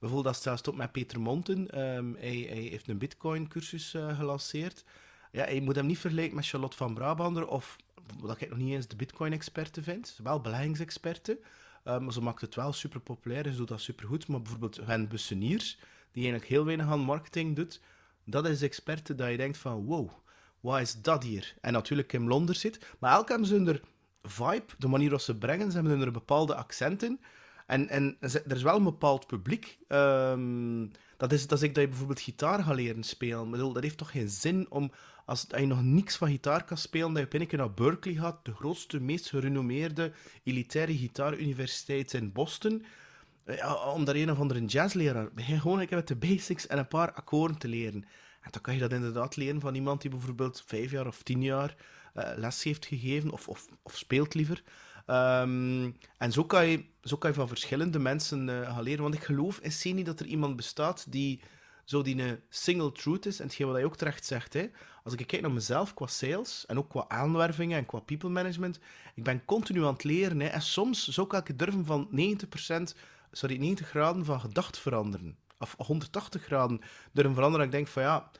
Bijvoorbeeld, 0.00 0.34
dat 0.34 0.42
zelfs 0.42 0.62
tot 0.62 0.76
met 0.76 0.92
Peter 0.92 1.20
Monten. 1.20 1.80
Um, 1.96 2.16
hij, 2.18 2.46
hij, 2.48 2.58
heeft 2.58 2.88
een 2.88 2.98
Bitcoin-cursus 2.98 3.94
uh, 3.94 4.16
gelanceerd. 4.18 4.84
Ja, 5.32 5.48
je 5.48 5.62
moet 5.62 5.76
hem 5.76 5.86
niet 5.86 5.98
vergelijken 5.98 6.36
met 6.36 6.46
Charlotte 6.46 6.76
van 6.76 6.94
Brabander 6.94 7.46
of 7.46 7.76
wat 8.20 8.40
ik 8.40 8.48
nog 8.48 8.58
niet 8.58 8.74
eens 8.74 8.88
de 8.88 8.96
Bitcoin-experte 8.96 9.82
vind. 9.82 10.18
Wel 10.22 10.40
beleggingsexperte. 10.40 11.38
Um, 11.84 12.04
maar 12.04 12.12
ze 12.12 12.22
maakt 12.22 12.40
het 12.40 12.54
wel 12.54 12.72
super 12.72 13.00
populair 13.00 13.46
en 13.46 13.52
ze 13.52 13.58
doet 13.58 13.68
dat 13.68 13.80
super 13.80 14.06
goed. 14.06 14.28
Maar 14.28 14.42
bijvoorbeeld 14.42 14.80
Gwen 14.82 15.08
Busseniers, 15.08 15.78
die 16.12 16.22
eigenlijk 16.22 16.52
heel 16.52 16.64
weinig 16.64 16.86
aan 16.86 17.00
marketing 17.00 17.56
doet, 17.56 17.80
dat 18.24 18.46
is 18.46 18.58
de 18.58 18.66
experte 18.66 19.14
dat 19.14 19.30
je 19.30 19.36
denkt 19.36 19.58
van 19.58 19.84
wow, 19.84 20.10
wat 20.60 20.80
is 20.80 21.02
dat 21.02 21.22
hier? 21.22 21.54
En 21.60 21.72
natuurlijk 21.72 22.08
Kim 22.08 22.28
Londer 22.28 22.54
zit. 22.54 22.86
Maar 22.98 23.12
elk 23.12 23.28
hebben 23.28 23.46
ze 23.46 23.54
hun 23.54 23.80
vibe, 24.22 24.72
de 24.78 24.88
manier 24.88 25.08
waarop 25.08 25.26
ze 25.26 25.36
brengen, 25.36 25.70
ze 25.70 25.76
hebben 25.76 26.00
er 26.00 26.12
bepaalde 26.12 26.54
accenten. 26.54 27.20
En, 27.70 27.88
en 27.88 28.16
er 28.20 28.56
is 28.56 28.62
wel 28.62 28.76
een 28.76 28.84
bepaald 28.84 29.26
publiek. 29.26 29.78
Um, 29.88 30.90
dat 31.16 31.32
is, 31.32 31.46
dat 31.46 31.62
ik 31.62 31.74
dat 31.74 31.82
je 31.82 31.88
bijvoorbeeld 31.88 32.20
gitaar 32.20 32.62
gaat 32.62 32.74
leren 32.74 33.02
spelen. 33.02 33.44
Ik 33.44 33.50
bedoel, 33.50 33.72
dat 33.72 33.82
heeft 33.82 33.98
toch 33.98 34.10
geen 34.10 34.28
zin 34.28 34.66
om, 34.70 34.90
als, 35.24 35.46
je 35.58 35.66
nog 35.66 35.82
niks 35.82 36.16
van 36.16 36.28
gitaar 36.28 36.64
kan 36.64 36.76
spelen, 36.76 37.12
dat 37.12 37.32
je 37.32 37.40
op 37.40 37.52
naar 37.52 37.74
Berkeley 37.74 38.14
gaat, 38.14 38.44
de 38.44 38.54
grootste, 38.54 39.00
meest 39.00 39.28
gerenommeerde 39.28 40.12
elitaire 40.44 40.96
gitaaruniversiteit 40.96 42.12
in 42.12 42.32
Boston. 42.32 42.84
Ja, 43.46 43.74
om 43.74 44.04
daar 44.04 44.14
een 44.14 44.30
of 44.30 44.38
andere 44.38 44.64
jazzleraar, 44.64 45.32
begin 45.32 45.60
gewoon 45.60 45.86
met 45.90 46.08
de 46.08 46.16
basics 46.16 46.66
en 46.66 46.78
een 46.78 46.88
paar 46.88 47.12
akkoorden 47.12 47.58
te 47.58 47.68
leren. 47.68 48.04
En 48.40 48.50
dan 48.50 48.60
kan 48.60 48.74
je 48.74 48.80
dat 48.80 48.92
inderdaad 48.92 49.36
leren 49.36 49.60
van 49.60 49.74
iemand 49.74 50.00
die 50.00 50.10
bijvoorbeeld 50.10 50.62
vijf 50.66 50.90
jaar 50.90 51.06
of 51.06 51.22
tien 51.22 51.42
jaar 51.42 51.76
uh, 52.14 52.30
les 52.36 52.62
heeft 52.62 52.86
gegeven, 52.86 53.30
of, 53.30 53.48
of, 53.48 53.66
of 53.82 53.96
speelt 53.96 54.34
liever. 54.34 54.62
Um, 55.10 55.96
en 56.18 56.32
zo 56.32 56.44
kan, 56.44 56.66
je, 56.66 56.84
zo 57.02 57.16
kan 57.16 57.30
je 57.30 57.36
van 57.36 57.48
verschillende 57.48 57.98
mensen 57.98 58.48
uh, 58.48 58.74
gaan 58.74 58.82
leren. 58.82 59.02
Want 59.02 59.14
ik 59.14 59.22
geloof 59.22 59.58
in 59.58 59.94
niet 59.94 60.06
dat 60.06 60.20
er 60.20 60.26
iemand 60.26 60.56
bestaat 60.56 61.12
die 61.12 61.40
zo 61.84 62.02
die 62.02 62.22
een 62.22 62.40
single 62.48 62.92
truth 62.92 63.26
is. 63.26 63.40
En 63.40 63.46
hetgeen 63.46 63.66
wat 63.66 63.76
hij 63.76 63.84
ook 63.84 63.96
terecht 63.96 64.26
zegt, 64.26 64.52
hè, 64.52 64.66
als 65.04 65.14
ik 65.14 65.26
kijk 65.26 65.42
naar 65.42 65.52
mezelf 65.52 65.94
qua 65.94 66.06
sales 66.06 66.66
en 66.66 66.78
ook 66.78 66.88
qua 66.88 67.04
aanwervingen 67.08 67.78
en 67.78 67.86
qua 67.86 67.98
people 67.98 68.28
management, 68.28 68.78
ik 69.14 69.24
ben 69.24 69.44
continu 69.44 69.84
aan 69.84 69.92
het 69.92 70.04
leren. 70.04 70.40
Hè, 70.40 70.46
en 70.46 70.62
soms 70.62 71.08
zou 71.08 71.36
ik 71.36 71.58
durven 71.58 71.84
van 71.84 72.08
90%, 72.10 72.94
sorry, 73.32 73.56
90 73.56 73.88
graden 73.88 74.24
van 74.24 74.40
gedacht 74.40 74.78
veranderen. 74.78 75.36
Of 75.58 75.74
180 75.78 76.42
graden 76.42 76.80
durven 77.12 77.34
veranderen. 77.34 77.66
En 77.66 77.72
ik 77.72 77.78
denk 77.78 77.88
van 77.88 78.02
ja, 78.02 78.30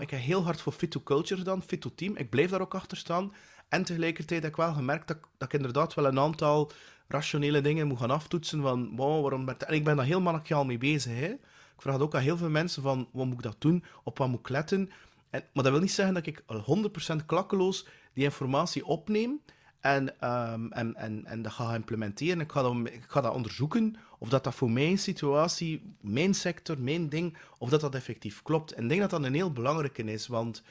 ik 0.00 0.10
heb 0.10 0.20
heel 0.20 0.44
hard 0.44 0.60
voor 0.60 0.72
Fit 0.72 0.90
to 0.90 1.00
Culture 1.00 1.40
gedaan, 1.40 1.62
Fit 1.62 1.80
to 1.80 1.90
Team. 1.94 2.16
Ik 2.16 2.30
blijf 2.30 2.50
daar 2.50 2.60
ook 2.60 2.74
achter 2.74 2.96
staan. 2.96 3.32
En 3.68 3.84
tegelijkertijd 3.84 4.42
heb 4.42 4.50
ik 4.50 4.56
wel 4.56 4.72
gemerkt 4.72 5.08
dat, 5.08 5.18
dat 5.38 5.48
ik 5.48 5.54
inderdaad 5.54 5.94
wel 5.94 6.06
een 6.06 6.18
aantal 6.18 6.70
rationele 7.08 7.60
dingen 7.60 7.86
moet 7.86 7.98
gaan 7.98 8.10
aftoetsen. 8.10 8.62
Van, 8.62 8.96
waarom 8.96 9.48
En 9.48 9.74
ik 9.74 9.84
ben 9.84 9.96
daar 9.96 10.04
heel 10.04 10.20
mannetjaal 10.20 10.64
mee 10.64 10.78
bezig. 10.78 11.12
Hè. 11.12 11.28
Ik 11.28 11.84
vraag 11.84 11.98
ook 11.98 12.14
aan 12.14 12.22
heel 12.22 12.36
veel 12.36 12.50
mensen 12.50 12.82
van, 12.82 13.08
wat 13.12 13.26
moet 13.26 13.34
ik 13.34 13.42
dat 13.42 13.56
doen? 13.60 13.84
Op 14.04 14.18
wat 14.18 14.28
moet 14.28 14.38
ik 14.38 14.48
letten? 14.48 14.90
En, 15.30 15.42
maar 15.52 15.64
dat 15.64 15.72
wil 15.72 15.82
niet 15.82 15.92
zeggen 15.92 16.14
dat 16.14 16.26
ik 16.26 16.42
al 16.46 16.90
100% 17.20 17.26
klakkeloos 17.26 17.86
die 18.12 18.24
informatie 18.24 18.86
opneem 18.86 19.40
en, 19.80 20.28
um, 20.52 20.72
en, 20.72 20.94
en, 20.94 21.24
en 21.24 21.42
dat 21.42 21.52
ga 21.52 21.74
implementeren. 21.74 22.40
Ik 22.40 22.52
ga, 22.52 22.62
dat, 22.62 22.76
ik 22.84 23.04
ga 23.06 23.20
dat 23.20 23.34
onderzoeken 23.34 23.96
of 24.18 24.28
dat, 24.28 24.44
dat 24.44 24.54
voor 24.54 24.70
mijn 24.70 24.98
situatie, 24.98 25.94
mijn 26.00 26.34
sector, 26.34 26.80
mijn 26.80 27.08
ding, 27.08 27.36
of 27.58 27.68
dat 27.68 27.80
dat 27.80 27.94
effectief 27.94 28.42
klopt. 28.42 28.72
En 28.72 28.82
ik 28.82 28.88
denk 28.88 29.00
dat 29.00 29.10
dat 29.10 29.24
een 29.24 29.34
heel 29.34 29.52
belangrijke 29.52 30.02
is, 30.02 30.26
want 30.26 30.62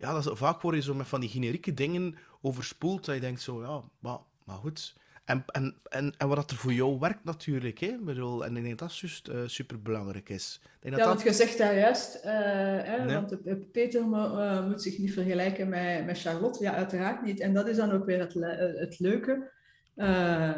ja, 0.00 0.12
dat 0.12 0.26
is, 0.26 0.38
vaak 0.38 0.60
word 0.60 0.74
je 0.74 0.82
zo 0.82 0.94
met 0.94 1.08
van 1.08 1.20
die 1.20 1.30
generieke 1.30 1.74
dingen 1.74 2.16
overspoeld, 2.40 3.04
dat 3.04 3.14
je 3.14 3.20
denkt 3.20 3.40
zo, 3.40 3.62
ja, 3.62 3.82
maar, 3.98 4.18
maar 4.44 4.56
goed. 4.56 4.94
En, 5.24 5.44
en, 5.46 5.74
en, 5.82 6.14
en 6.18 6.28
wat 6.28 6.50
er 6.50 6.56
voor 6.56 6.72
jou 6.72 6.98
werkt 6.98 7.24
natuurlijk, 7.24 7.78
hè? 7.78 7.86
Ik 7.86 8.04
bedoel, 8.04 8.44
en 8.44 8.56
ik 8.56 8.62
denk 8.62 8.78
dat 8.78 8.88
dat 8.88 8.98
juist 8.98 9.28
uh, 9.28 9.40
superbelangrijk 9.46 10.28
is. 10.28 10.60
Denk 10.80 10.94
ja, 10.94 11.00
dat 11.00 11.08
want 11.08 11.22
je 11.22 11.32
zegt 11.32 11.58
daar 11.58 11.78
juist, 11.78 12.16
uh, 12.16 12.22
hè, 12.24 13.12
want 13.14 13.72
Peter 13.72 14.00
uh, 14.00 14.66
moet 14.66 14.82
zich 14.82 14.98
niet 14.98 15.12
vergelijken 15.12 15.68
met, 15.68 16.06
met 16.06 16.20
Charlotte. 16.20 16.62
Ja, 16.62 16.74
uiteraard 16.74 17.22
niet. 17.22 17.40
En 17.40 17.54
dat 17.54 17.68
is 17.68 17.76
dan 17.76 17.90
ook 17.92 18.04
weer 18.04 18.18
het, 18.18 18.34
het 18.78 18.98
leuke. 18.98 19.50
Uh, 19.96 20.50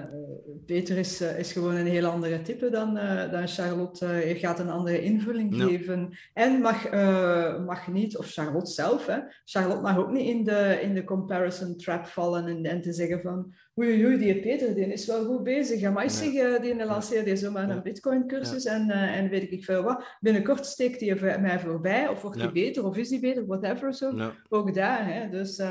Peter 0.67 0.99
is, 0.99 1.21
is 1.21 1.53
gewoon 1.53 1.75
een 1.75 1.87
heel 1.87 2.07
andere 2.07 2.43
type 2.43 2.71
dan, 2.71 2.97
uh, 2.97 3.31
dan 3.31 3.49
Charlotte. 3.49 4.27
Uh, 4.27 4.41
gaat 4.41 4.59
een 4.59 4.71
andere 4.71 5.03
invulling 5.03 5.55
geven. 5.55 6.11
En 6.33 6.61
mag, 6.61 6.91
mag 7.67 7.89
niet, 7.89 8.17
of 8.17 8.31
Charlotte 8.31 8.71
zelf, 8.71 9.07
hè. 9.07 9.19
Charlotte 9.45 9.83
mag 9.83 9.97
ook 9.97 10.11
niet 10.11 10.29
in 10.29 10.45
de, 10.45 10.79
in 10.83 10.95
de 10.95 11.05
comparison 11.05 11.77
trap 11.77 12.07
vallen 12.07 12.47
en, 12.47 12.63
en 12.65 12.81
te 12.81 12.93
zeggen 12.93 13.21
van 13.21 13.55
oei, 13.81 14.05
oei, 14.05 14.19
die 14.19 14.41
Peter 14.41 14.75
die 14.75 14.87
is 14.87 15.07
wel 15.07 15.25
goed 15.25 15.43
bezig. 15.43 15.81
Ja, 15.81 15.91
maar 15.91 16.05
nee. 16.05 16.33
zeg, 16.33 16.61
die 16.61 16.85
lanceert 16.85 17.39
zomaar 17.39 17.71
een 17.71 17.83
Bitcoin-cursus 17.83 18.65
en, 18.65 18.91
en 18.91 19.29
weet 19.29 19.53
ik 19.53 19.65
veel 19.65 19.83
wat. 19.83 20.05
Binnenkort 20.21 20.67
steekt 20.67 20.99
die 20.99 21.15
mij 21.15 21.61
voorbij, 21.61 22.09
of 22.09 22.23
wordt 22.23 22.39
die 22.39 22.53
beter, 22.53 22.85
of 22.85 22.97
is 22.97 23.09
die 23.09 23.21
beter, 23.21 23.47
whatever. 23.47 23.95
Zo. 23.95 24.33
Ook 24.49 24.75
daar. 24.75 25.15
Hè. 25.15 25.29
Dus 25.29 25.63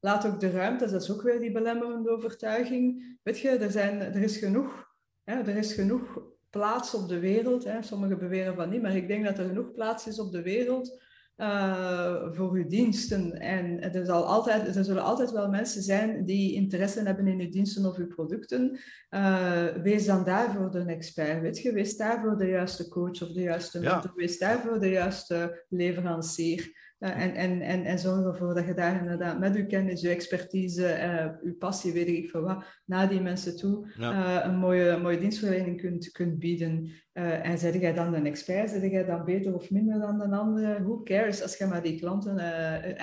laat 0.00 0.26
ook 0.26 0.40
de 0.40 0.50
ruimte, 0.50 0.90
dat 0.90 1.02
is 1.02 1.12
ook 1.12 1.22
weer 1.22 1.40
die 1.40 1.52
belemmerende 1.52 2.10
overtuiging. 2.10 3.16
Weet 3.22 3.38
je, 3.38 3.48
er, 3.48 3.70
zijn, 3.70 4.00
er 4.00 4.22
is 4.22 4.36
genoeg. 4.36 4.90
Hè, 5.24 5.34
er 5.34 5.56
is 5.56 5.72
genoeg 5.72 6.22
plaats 6.50 6.94
op 6.94 7.08
de 7.08 7.18
wereld. 7.18 7.64
Hè. 7.64 7.82
Sommigen 7.82 8.18
beweren 8.18 8.54
van 8.54 8.70
niet, 8.70 8.82
maar 8.82 8.96
ik 8.96 9.08
denk 9.08 9.24
dat 9.24 9.38
er 9.38 9.46
genoeg 9.46 9.72
plaats 9.72 10.06
is 10.06 10.18
op 10.18 10.32
de 10.32 10.42
wereld 10.42 11.00
uh, 11.36 12.32
voor 12.32 12.52
uw 12.52 12.66
diensten. 12.66 13.32
En 13.40 13.92
er, 13.92 14.06
zal 14.06 14.24
altijd, 14.24 14.76
er 14.76 14.84
zullen 14.84 15.02
altijd 15.02 15.30
wel 15.30 15.48
mensen 15.48 15.82
zijn 15.82 16.24
die 16.24 16.54
interesse 16.54 17.02
hebben 17.02 17.26
in 17.26 17.40
uw 17.40 17.50
diensten 17.50 17.86
of 17.86 17.96
uw 17.96 18.06
producten. 18.06 18.78
Uh, 19.10 19.66
wees 19.66 20.06
dan 20.06 20.24
daarvoor 20.24 20.70
de 20.70 20.84
expert. 20.84 21.40
Weet 21.40 21.58
je? 21.58 21.72
Wees 21.72 21.96
daarvoor 21.96 22.36
de 22.36 22.46
juiste 22.46 22.88
coach 22.88 23.22
of 23.22 23.32
de 23.32 23.40
juiste 23.40 23.80
mentor. 23.80 24.10
Ja. 24.10 24.12
Wees 24.14 24.38
daarvoor 24.38 24.80
de 24.80 24.90
juiste 24.90 25.64
leverancier. 25.68 26.81
Uh, 27.02 27.22
en, 27.22 27.34
en, 27.34 27.60
en, 27.60 27.84
en 27.84 27.98
zorg 27.98 28.24
ervoor 28.24 28.54
dat 28.54 28.66
je 28.66 28.74
daar 28.74 29.00
inderdaad 29.00 29.38
met 29.38 29.56
uw 29.56 29.66
kennis, 29.66 30.02
uw 30.02 30.10
expertise, 30.10 30.82
uh, 30.82 31.46
uw 31.48 31.56
passie, 31.56 31.92
weet 31.92 32.08
ik 32.08 32.30
veel 32.30 32.40
wat, 32.40 32.64
naar 32.84 33.08
die 33.08 33.20
mensen 33.20 33.56
toe 33.56 33.86
uh, 33.98 34.38
een 34.42 34.56
mooie, 34.56 34.96
mooie 34.96 35.18
dienstverlening 35.18 35.80
kunt, 35.80 36.10
kunt 36.10 36.38
bieden. 36.38 36.90
en 37.12 37.58
zeg 37.58 37.80
jij 37.80 37.94
dan 37.94 38.14
een 38.14 38.26
expert, 38.26 38.70
zeg 38.70 38.90
jij 38.90 39.04
dan 39.04 39.24
beter 39.24 39.54
of 39.54 39.70
minder 39.70 40.00
dan 40.00 40.18
de 40.18 40.36
andere? 40.36 40.82
Who 40.82 41.02
cares 41.02 41.42
als 41.42 41.56
je 41.56 41.66
maar 41.66 41.82
die 41.82 41.98
klanten 41.98 42.38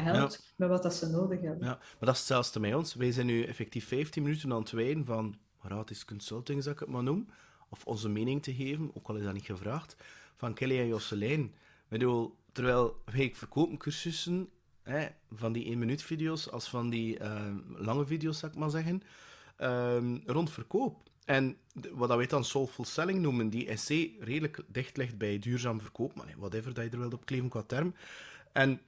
helpt 0.04 0.54
met 0.58 0.70
wat 0.70 0.84
dat 0.84 0.96
ze 0.96 1.10
nodig 1.10 1.42
hebben. 1.42 1.68
Ja, 1.68 1.78
maar 1.78 1.98
dat 2.00 2.14
is 2.14 2.20
hetzelfde 2.20 2.60
met 2.60 2.76
ons. 2.76 2.96
Wij 2.96 3.12
zijn 3.12 3.26
nu 3.26 3.44
effectief 3.44 3.88
15 3.88 4.24
minuten 4.24 4.52
aan 4.52 4.60
het 4.60 4.72
wijden 4.72 5.06
van 5.06 5.36
gratis 5.60 6.06
consulting, 6.06 6.64
zou 6.64 6.76
ik 6.76 6.82
het 6.82 6.90
maar 6.90 7.04
noemen. 7.04 7.28
Of 7.70 7.86
onze 7.86 8.10
mening 8.10 8.44
te 8.44 8.54
geven, 8.54 8.92
ook 8.94 9.08
al 9.08 9.16
is 9.16 9.24
dat 9.24 9.34
niet 9.34 9.46
gevraagd, 9.46 9.96
van 10.36 10.54
Kelly 10.54 10.80
en 10.80 10.88
Josselijn. 10.88 11.42
Ik 11.42 11.90
bedoel, 11.90 12.38
Terwijl 12.52 13.02
wij 13.06 13.32
verkopen 13.36 13.78
cursussen 13.78 14.50
hè, 14.84 15.08
van 15.32 15.54
die 15.54 15.66
1 15.66 15.80
minuut 15.80 16.04
video's 16.04 16.50
als 16.50 16.70
van 16.70 16.90
die 16.90 17.20
uh, 17.20 17.56
lange 17.76 18.06
video's, 18.06 18.40
zou 18.40 18.52
ik 18.52 18.58
maar 18.58 18.70
zeggen, 18.70 19.02
uh, 19.60 20.16
rond 20.26 20.52
verkoop. 20.52 21.10
En 21.26 21.58
wat 21.92 22.16
wij 22.16 22.28
dan 22.28 22.46
soulful 22.46 22.86
selling 22.86 23.20
noemen, 23.20 23.50
die 23.50 23.78
SC 23.78 23.90
redelijk 24.20 24.62
dicht 24.68 24.98
ligt 24.98 25.18
bij 25.18 25.40
duurzaam 25.40 25.82
verkoop, 25.82 26.16
maar 26.16 26.34
whatever 26.38 26.74
dat 26.74 26.84
je 26.84 26.90
er 26.90 27.00
wilt 27.00 27.14
op 27.14 27.26
kleven 27.26 27.50
qua 27.50 27.62
term. 27.62 27.94
En 28.52 28.82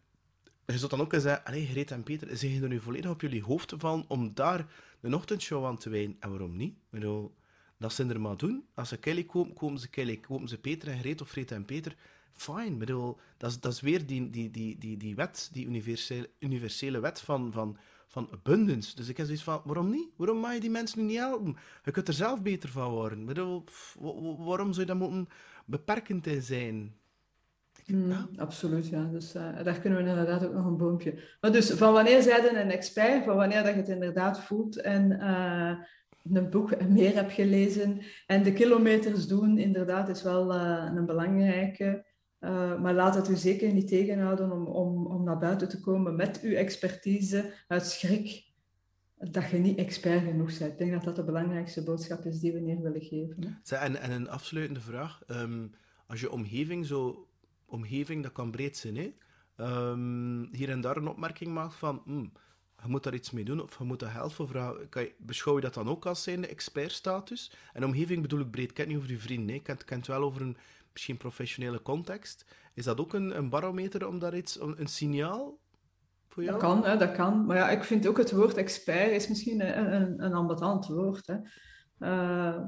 je 0.66 0.78
zult 0.78 0.92
dan 0.92 1.02
ook 1.02 1.14
eens 1.14 1.24
zeggen, 1.24 1.46
allee, 1.46 1.66
Greet 1.66 1.92
en 1.92 2.04
Peter, 2.04 2.38
zijn 2.38 2.64
er 2.64 2.70
nu 2.70 2.80
volledig 2.80 3.12
op 3.12 3.22
jullie 3.22 3.44
hoofd 3.44 3.74
van 3.78 4.06
om 4.08 4.34
daar 4.34 4.66
een 5.02 5.16
ochtendshow 5.16 5.66
aan 5.66 5.78
te 5.78 5.90
wijden? 5.90 6.16
En 6.20 6.30
waarom 6.30 6.58
niet? 6.58 6.74
Ik 6.74 6.90
bedoel, 6.90 7.36
dat 7.78 7.94
ze 7.94 8.06
er 8.06 8.22
maar 8.22 8.38
doen. 8.38 8.66
Als 8.74 8.90
ze 8.90 8.98
Kelly 8.98 9.24
kopen, 9.24 9.54
kopen 9.54 9.80
ze 9.80 9.90
Kelly. 9.90 10.18
Kopen 10.18 10.48
ze 10.48 10.58
Peter 10.58 10.88
en 10.88 11.00
Greet 11.00 11.22
of 11.22 11.30
Greet 11.30 11.52
en 11.52 11.66
Peter 11.66 11.96
fine. 12.34 12.76
Bedoel, 12.78 13.18
dat, 13.38 13.50
is, 13.50 13.60
dat 13.60 13.72
is 13.72 13.82
weer 13.82 14.06
die, 14.06 14.30
die, 14.30 14.52
die, 14.52 14.78
die, 14.78 14.98
die 14.98 15.16
wet, 15.16 15.50
die 15.54 15.66
universele, 15.66 16.30
universele 16.40 17.00
wet 17.00 17.22
van, 17.22 17.52
van, 17.52 17.78
van 18.08 18.30
abundance. 18.32 18.96
Dus 18.96 19.10
ik 19.10 19.18
heb 19.18 19.26
zoiets 19.26 19.44
van, 19.44 19.62
waarom 19.66 19.90
niet? 19.90 20.10
Waarom 20.16 20.38
mag 20.38 20.54
je 20.54 20.60
die 20.60 20.70
mensen 20.70 21.00
nu 21.00 21.06
niet 21.06 21.18
helpen? 21.18 21.58
Je 21.84 21.92
kunt 21.92 22.08
er 22.08 22.14
zelf 22.14 22.42
beter 22.42 22.70
van 22.70 22.92
worden. 22.92 23.26
Bedoel, 23.26 23.64
waarom 24.38 24.74
zou 24.74 24.88
je 24.88 24.94
dat 24.94 24.98
moeten 24.98 25.28
beperkend 25.66 26.28
zijn? 26.40 27.00
Mm, 27.86 28.30
absoluut, 28.38 28.88
ja. 28.88 29.04
Dus 29.04 29.36
uh, 29.36 29.64
daar 29.64 29.80
kunnen 29.80 30.04
we 30.04 30.10
inderdaad 30.10 30.46
ook 30.46 30.54
nog 30.54 30.66
een 30.66 30.78
boompje. 30.78 31.20
Maar 31.42 31.52
dus, 31.52 31.72
van 31.72 31.94
wanneer 31.94 32.22
zij 32.22 32.62
een 32.62 32.72
expert, 32.72 33.24
van 33.24 33.36
wanneer 33.36 33.64
dat 33.64 33.74
je 33.74 33.80
het 33.80 33.90
inderdaad 33.90 34.40
voelt 34.40 34.82
en 34.82 35.12
uh, 35.12 35.78
een 36.36 36.50
boek 36.50 36.88
meer 36.88 37.14
hebt 37.14 37.32
gelezen 37.32 38.02
en 38.28 38.44
de 38.44 38.54
kilometers 38.54 39.28
doen, 39.28 39.58
inderdaad, 39.58 40.10
is 40.10 40.24
wel 40.24 40.56
uh, 40.56 40.92
een 40.96 41.06
belangrijke. 41.06 42.06
Uh, 42.42 42.82
maar 42.82 42.94
laat 42.94 43.16
het 43.16 43.30
u 43.30 43.36
zeker 43.36 43.74
niet 43.74 43.88
tegenhouden 43.88 44.52
om, 44.52 44.66
om, 44.68 45.08
om 45.08 45.24
naar 45.24 45.38
buiten 45.38 45.70
te 45.70 45.80
komen 45.80 46.16
met 46.16 46.42
uw 46.42 46.54
expertise 46.54 47.54
uit 47.68 47.86
schrik. 47.86 48.50
dat 49.18 49.50
je 49.50 49.58
niet 49.58 49.78
expert 49.78 50.24
genoeg 50.24 50.58
bent. 50.58 50.72
Ik 50.72 50.78
denk 50.78 50.92
dat 50.92 51.04
dat 51.04 51.16
de 51.16 51.24
belangrijkste 51.24 51.84
boodschap 51.84 52.26
is 52.26 52.40
die 52.40 52.54
we 52.54 52.60
neer 52.60 52.82
willen 52.82 53.02
geven. 53.02 53.62
Hè? 53.64 53.76
En, 53.76 54.02
en 54.02 54.12
een 54.12 54.30
afsluitende 54.30 54.82
vraag. 54.82 55.22
Ehm, 55.28 55.68
als 56.08 56.20
je 56.20 56.32
omgeving 56.32 56.86
zo... 56.86 57.28
Omgeving, 57.66 58.24
dat 58.24 58.32
kan 58.32 58.52
breed 58.52 58.78
zijn, 58.78 58.96
hè? 58.96 59.14
Ehm, 59.56 60.46
hier 60.52 60.70
en 60.70 60.82
daar 60.82 60.98
een 60.98 61.08
opmerking 61.08 61.54
maakt 61.54 61.76
van... 61.76 62.02
Hmm, 62.06 62.32
je 62.84 62.88
moet 62.88 63.04
daar 63.04 63.14
iets 63.14 63.32
mee 63.32 63.44
doen 63.44 63.62
of 63.62 63.78
je 63.78 63.84
moet 63.84 64.02
helpen. 64.02 64.48
vragen. 64.48 64.90
Kan 64.90 65.02
je, 65.02 65.14
beschouw 65.18 65.56
je 65.56 65.62
dat 65.62 65.74
dan 65.74 65.90
ook 65.90 66.06
als 66.06 66.24
zijnde 66.24 66.48
expertstatus? 66.48 67.52
En 67.74 67.86
omgeving 67.86 68.22
bedoel 68.22 68.40
ik 68.40 68.52
breed. 68.52 68.70
Ik 68.70 68.76
ken 68.76 68.88
niet 68.88 68.98
over 68.98 69.10
je 69.10 69.20
vrienden. 69.20 69.46
Nee. 69.46 69.62
Ik 69.64 69.84
ken, 69.86 70.02
wel 70.06 70.24
over 70.24 70.42
een 70.42 70.58
misschien 70.92 71.18
professionele 71.18 71.82
context. 71.82 72.46
Is 72.74 72.84
dat 72.84 73.00
ook 73.00 73.14
een, 73.14 73.38
een 73.38 73.50
barometer 73.50 74.08
om 74.08 74.20
daar 74.20 74.36
iets, 74.36 74.62
een, 74.62 74.80
een 74.80 74.88
signaal 74.88 75.60
voor 76.28 76.44
jou? 76.44 76.60
Dat 76.60 76.70
kan, 76.70 76.86
hè, 76.86 76.98
dat 76.98 77.12
kan. 77.12 77.46
Maar 77.46 77.58
ja, 77.58 77.70
ik 77.70 77.84
vind 77.84 78.08
ook 78.08 78.18
het 78.18 78.32
woord 78.32 78.58
expert 78.58 79.12
is 79.12 79.28
misschien 79.28 79.78
een, 79.78 79.94
een, 80.02 80.24
een 80.24 80.34
ambetant 80.34 80.88
woord. 80.88 81.28
Hè. 81.28 81.36
Uh, 82.00 82.60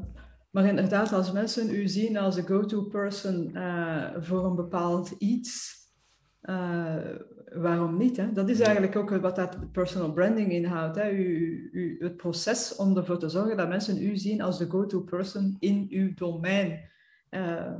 maar 0.52 0.66
inderdaad, 0.66 1.14
als 1.14 1.32
mensen 1.32 1.70
u 1.70 1.88
zien 1.88 2.18
als 2.18 2.36
de 2.36 2.44
go-to 2.44 2.84
person 2.84 3.52
uh, 3.54 4.10
voor 4.20 4.46
een 4.46 4.56
bepaald 4.56 5.10
iets, 5.10 5.82
uh, 6.42 6.96
waarom 7.54 7.98
niet? 7.98 8.18
Hè? 8.18 8.32
Dat 8.32 8.50
is 8.50 8.60
eigenlijk 8.60 8.96
ook 8.96 9.10
wat 9.10 9.36
dat 9.36 9.72
personal 9.72 10.14
branding 10.14 10.52
inhoudt. 10.52 10.96
Hè? 10.96 11.12
U, 11.12 11.70
u, 11.72 11.98
het 12.00 12.18
proces 12.18 12.76
om 12.76 12.98
ervoor 12.98 13.20
te 13.20 13.30
zorgen 13.30 13.58
dat 13.58 13.68
mensen 13.68 14.04
u 14.04 14.18
zien 14.18 14.42
als 14.42 14.58
de 14.58 14.70
go-to 14.70 15.02
person 15.02 15.56
in 15.60 15.88
uw 15.90 16.14
domein. 16.14 16.90
Uh, 17.30 17.74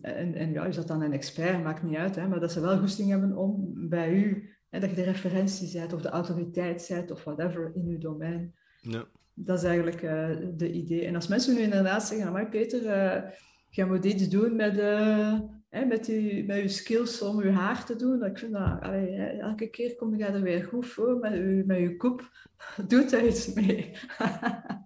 en, 0.00 0.34
en 0.34 0.52
ja, 0.52 0.64
is 0.64 0.76
dat 0.76 0.88
dan 0.88 1.02
een 1.02 1.12
expert, 1.12 1.62
maakt 1.62 1.82
niet 1.82 1.96
uit, 1.96 2.16
hè? 2.16 2.28
maar 2.28 2.40
dat 2.40 2.52
ze 2.52 2.60
wel 2.60 2.78
goesting 2.78 3.10
hebben 3.10 3.36
om 3.36 3.72
bij 3.88 4.12
u, 4.12 4.50
hè, 4.68 4.80
dat 4.80 4.90
je 4.90 4.96
de 4.96 5.02
referentie 5.02 5.78
bent 5.78 5.92
of 5.92 6.02
de 6.02 6.08
autoriteit 6.08 6.86
bent 6.88 7.10
of 7.10 7.24
whatever 7.24 7.72
in 7.74 7.86
uw 7.86 7.98
domein. 7.98 8.54
Ja. 8.80 9.04
Dat 9.34 9.58
is 9.58 9.64
eigenlijk 9.64 10.02
uh, 10.02 10.30
de 10.54 10.72
idee. 10.72 11.06
En 11.06 11.14
als 11.14 11.28
mensen 11.28 11.54
nu 11.54 11.60
inderdaad 11.60 12.06
zeggen, 12.06 12.32
maar 12.32 12.48
Peter, 12.48 12.82
uh, 12.82 13.30
je 13.70 13.84
moet 13.84 14.04
iets 14.04 14.28
doen 14.28 14.56
met, 14.56 14.78
uh, 14.78 15.40
hè, 15.68 15.84
met, 15.84 16.06
je, 16.06 16.44
met 16.46 16.56
je 16.56 16.68
skills 16.68 17.22
om 17.22 17.42
je 17.42 17.50
haar 17.50 17.84
te 17.84 17.96
doen. 17.96 18.24
Ik 18.24 18.38
vind 18.38 18.52
dat, 18.52 18.80
allee, 18.80 19.16
elke 19.16 19.66
keer 19.66 19.94
kom 19.94 20.16
je 20.16 20.24
er 20.24 20.42
weer 20.42 20.64
goed 20.64 20.86
voor 20.86 21.18
met 21.18 21.32
je, 21.32 21.62
met 21.66 21.78
je 21.78 21.96
koep. 21.96 22.30
Doe 22.88 23.04
daar 23.04 23.26
iets 23.26 23.52
mee. 23.52 23.92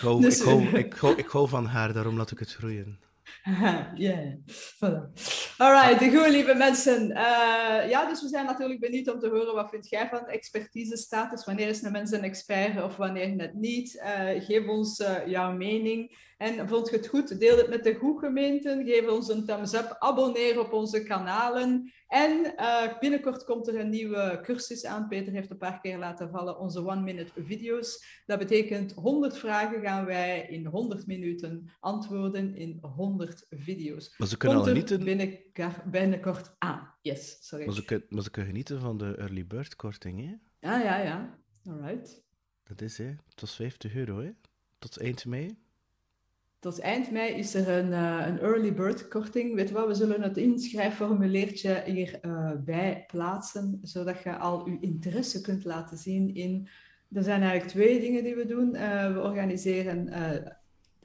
ik, 0.00 0.06
hou, 0.06 0.20
dus, 0.20 0.38
ik, 0.38 0.44
hou, 0.44 0.78
ik, 0.78 0.94
hou, 0.94 1.14
ik 1.16 1.26
hou 1.26 1.48
van 1.48 1.66
haar, 1.66 1.92
daarom 1.92 2.16
laat 2.16 2.30
ik 2.30 2.38
het 2.38 2.52
groeien. 2.52 2.98
Ja, 3.44 3.92
yeah. 3.94 4.34
voilà. 4.76 5.12
Alright, 5.56 6.02
goed 6.02 6.28
lieve 6.28 6.54
mensen. 6.54 7.10
Uh, 7.10 7.88
ja, 7.88 8.06
dus 8.08 8.22
we 8.22 8.28
zijn 8.28 8.46
natuurlijk 8.46 8.80
benieuwd 8.80 9.12
om 9.12 9.18
te 9.18 9.28
horen 9.28 9.54
wat 9.54 9.70
vind 9.70 9.88
jij 9.88 10.08
van 10.08 10.26
expertise 10.26 10.96
status. 10.96 11.44
Wanneer 11.44 11.68
is 11.68 11.82
een 11.82 11.92
mens 11.92 12.10
een 12.10 12.22
expert 12.22 12.82
of 12.82 12.96
wanneer 12.96 13.34
net 13.34 13.54
niet? 13.54 13.94
Uh, 13.94 14.44
geef 14.44 14.66
ons 14.66 15.00
uh, 15.00 15.26
jouw 15.26 15.52
mening. 15.52 16.16
En 16.40 16.68
vond 16.68 16.90
je 16.90 16.96
het 16.96 17.06
goed? 17.06 17.40
Deel 17.40 17.56
het 17.56 17.68
met 17.68 17.84
de 17.84 17.94
goed 17.94 18.18
gemeenten. 18.18 18.84
Geef 18.84 19.08
ons 19.08 19.28
een 19.28 19.44
thumbs 19.44 19.74
up. 19.74 19.96
Abonneer 19.98 20.60
op 20.60 20.72
onze 20.72 21.02
kanalen. 21.02 21.92
En 22.06 22.54
uh, 22.56 22.98
binnenkort 22.98 23.44
komt 23.44 23.68
er 23.68 23.80
een 23.80 23.88
nieuwe 23.88 24.40
cursus 24.42 24.84
aan. 24.84 25.08
Peter 25.08 25.32
heeft 25.32 25.50
een 25.50 25.56
paar 25.56 25.80
keer 25.80 25.98
laten 25.98 26.30
vallen 26.30 26.58
onze 26.58 26.86
one-minute 26.86 27.32
video's. 27.36 28.22
Dat 28.26 28.38
betekent 28.38 28.92
100 28.92 29.38
vragen 29.38 29.80
gaan 29.80 30.04
wij 30.04 30.46
in 30.48 30.66
100 30.66 31.06
minuten 31.06 31.70
antwoorden 31.80 32.56
in 32.56 32.78
100 32.82 33.46
video's. 33.50 34.14
Maar 34.18 34.28
ze 34.28 34.36
kunnen 34.36 34.58
al 34.58 34.64
genieten... 34.64 35.04
binnenkort 35.90 36.54
aan. 36.58 36.94
Yes, 37.02 37.38
sorry. 37.40 37.64
Maar 37.64 37.74
ze, 37.74 37.84
kunnen, 37.84 38.06
maar 38.08 38.22
ze 38.22 38.30
kunnen 38.30 38.50
genieten 38.50 38.80
van 38.80 38.98
de 38.98 39.16
early 39.16 39.46
bird 39.46 39.76
korting, 39.76 40.20
hè? 40.20 40.34
Ja, 40.68 40.80
ja, 40.80 40.98
ja. 41.02 41.38
Alright. 41.64 42.22
Dat 42.64 42.80
is, 42.80 42.98
hè. 42.98 43.14
Tot 43.34 43.50
50 43.50 43.94
euro, 43.94 44.20
hè. 44.20 44.30
Tot 44.78 44.98
eind 44.98 45.24
mei. 45.24 45.68
Tot 46.60 46.80
eind 46.80 47.10
mei 47.10 47.32
is 47.32 47.54
er 47.54 47.68
een, 47.68 47.90
uh, 47.90 48.26
een 48.26 48.38
early 48.40 48.74
bird 48.74 49.08
korting. 49.08 49.54
Weet 49.54 49.70
wat, 49.70 49.86
we 49.86 49.94
zullen 49.94 50.22
het 50.22 50.36
inschrijfformuleertje 50.36 51.82
hierbij 51.86 52.96
uh, 52.98 53.06
plaatsen, 53.06 53.78
zodat 53.82 54.22
je 54.22 54.36
al 54.36 54.68
je 54.68 54.78
interesse 54.80 55.40
kunt 55.40 55.64
laten 55.64 55.98
zien 55.98 56.34
in... 56.34 56.68
Er 57.12 57.22
zijn 57.22 57.40
eigenlijk 57.40 57.70
twee 57.70 58.00
dingen 58.00 58.24
die 58.24 58.34
we 58.34 58.46
doen. 58.46 58.74
Uh, 58.74 59.12
we 59.12 59.20
organiseren 59.20 60.12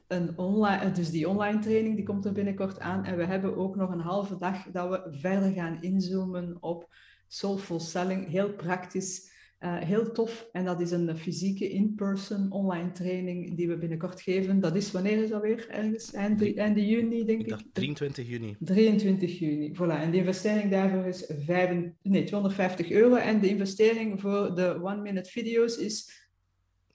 een 0.06 0.38
online, 0.38 0.92
dus 0.92 1.10
die 1.10 1.28
online 1.28 1.58
training, 1.58 1.96
die 1.96 2.04
komt 2.04 2.24
er 2.24 2.32
binnenkort 2.32 2.80
aan. 2.80 3.04
En 3.04 3.16
we 3.16 3.24
hebben 3.24 3.56
ook 3.56 3.76
nog 3.76 3.90
een 3.90 4.00
halve 4.00 4.36
dag 4.38 4.70
dat 4.72 4.88
we 4.88 5.18
verder 5.18 5.52
gaan 5.52 5.82
inzoomen 5.82 6.56
op 6.60 6.94
soulful 7.26 7.80
selling. 7.80 8.28
Heel 8.28 8.52
praktisch 8.52 9.30
uh, 9.60 9.76
heel 9.78 10.12
tof. 10.12 10.48
En 10.52 10.64
dat 10.64 10.80
is 10.80 10.90
een 10.90 11.16
fysieke 11.16 11.70
in-person 11.70 12.52
online 12.52 12.92
training 12.92 13.56
die 13.56 13.68
we 13.68 13.78
binnenkort 13.78 14.20
geven. 14.20 14.60
Dat 14.60 14.76
is 14.76 14.92
wanneer 14.92 15.22
is 15.22 15.30
dat 15.30 15.42
weer? 15.42 15.68
Ergens 15.68 16.12
eind, 16.12 16.56
eind 16.56 16.78
juni, 16.78 17.24
denk 17.24 17.40
ik. 17.40 17.60
ik. 17.60 17.66
23 17.72 18.28
juni. 18.28 18.56
23 18.60 19.38
juni, 19.38 19.74
voilà. 19.74 20.00
En 20.00 20.10
de 20.10 20.16
investering 20.16 20.70
daarvoor 20.70 21.06
is 21.06 21.30
5, 21.38 21.70
nee, 22.02 22.24
250 22.24 22.90
euro. 22.90 23.14
En 23.14 23.40
de 23.40 23.48
investering 23.48 24.20
voor 24.20 24.54
de 24.54 24.80
one-minute 24.82 25.30
video's 25.30 25.76
is 25.76 26.24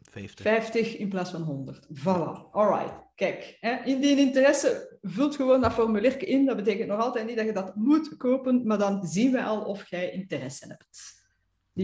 50. 0.02 0.46
50 0.46 0.98
in 0.98 1.10
plaats 1.10 1.32
van 1.32 1.42
100. 1.42 1.88
Voilà, 1.94 2.52
alright. 2.52 2.94
Kijk, 3.16 3.58
hè, 3.60 3.84
indien 3.84 4.18
interesse, 4.18 4.98
vult 5.02 5.36
gewoon 5.36 5.62
dat 5.62 5.74
formulier 5.74 6.28
in. 6.28 6.46
Dat 6.46 6.56
betekent 6.56 6.88
nog 6.88 7.00
altijd 7.00 7.26
niet 7.28 7.38
dat 7.38 7.46
je 7.46 7.54
dat 7.54 7.76
moet 7.76 8.18
kopen, 8.18 8.68
maar 8.68 8.78
dan 8.78 9.08
zien 9.08 9.32
we 9.32 9.44
al 9.44 9.62
of 9.62 9.90
jij 9.90 10.12
interesse 10.12 10.68
hebt. 10.68 11.21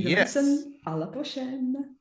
Yes. 0.01 0.35
mensen, 0.35 0.73
à 0.85 0.97
la 0.97 1.07
prochaine. 1.07 1.96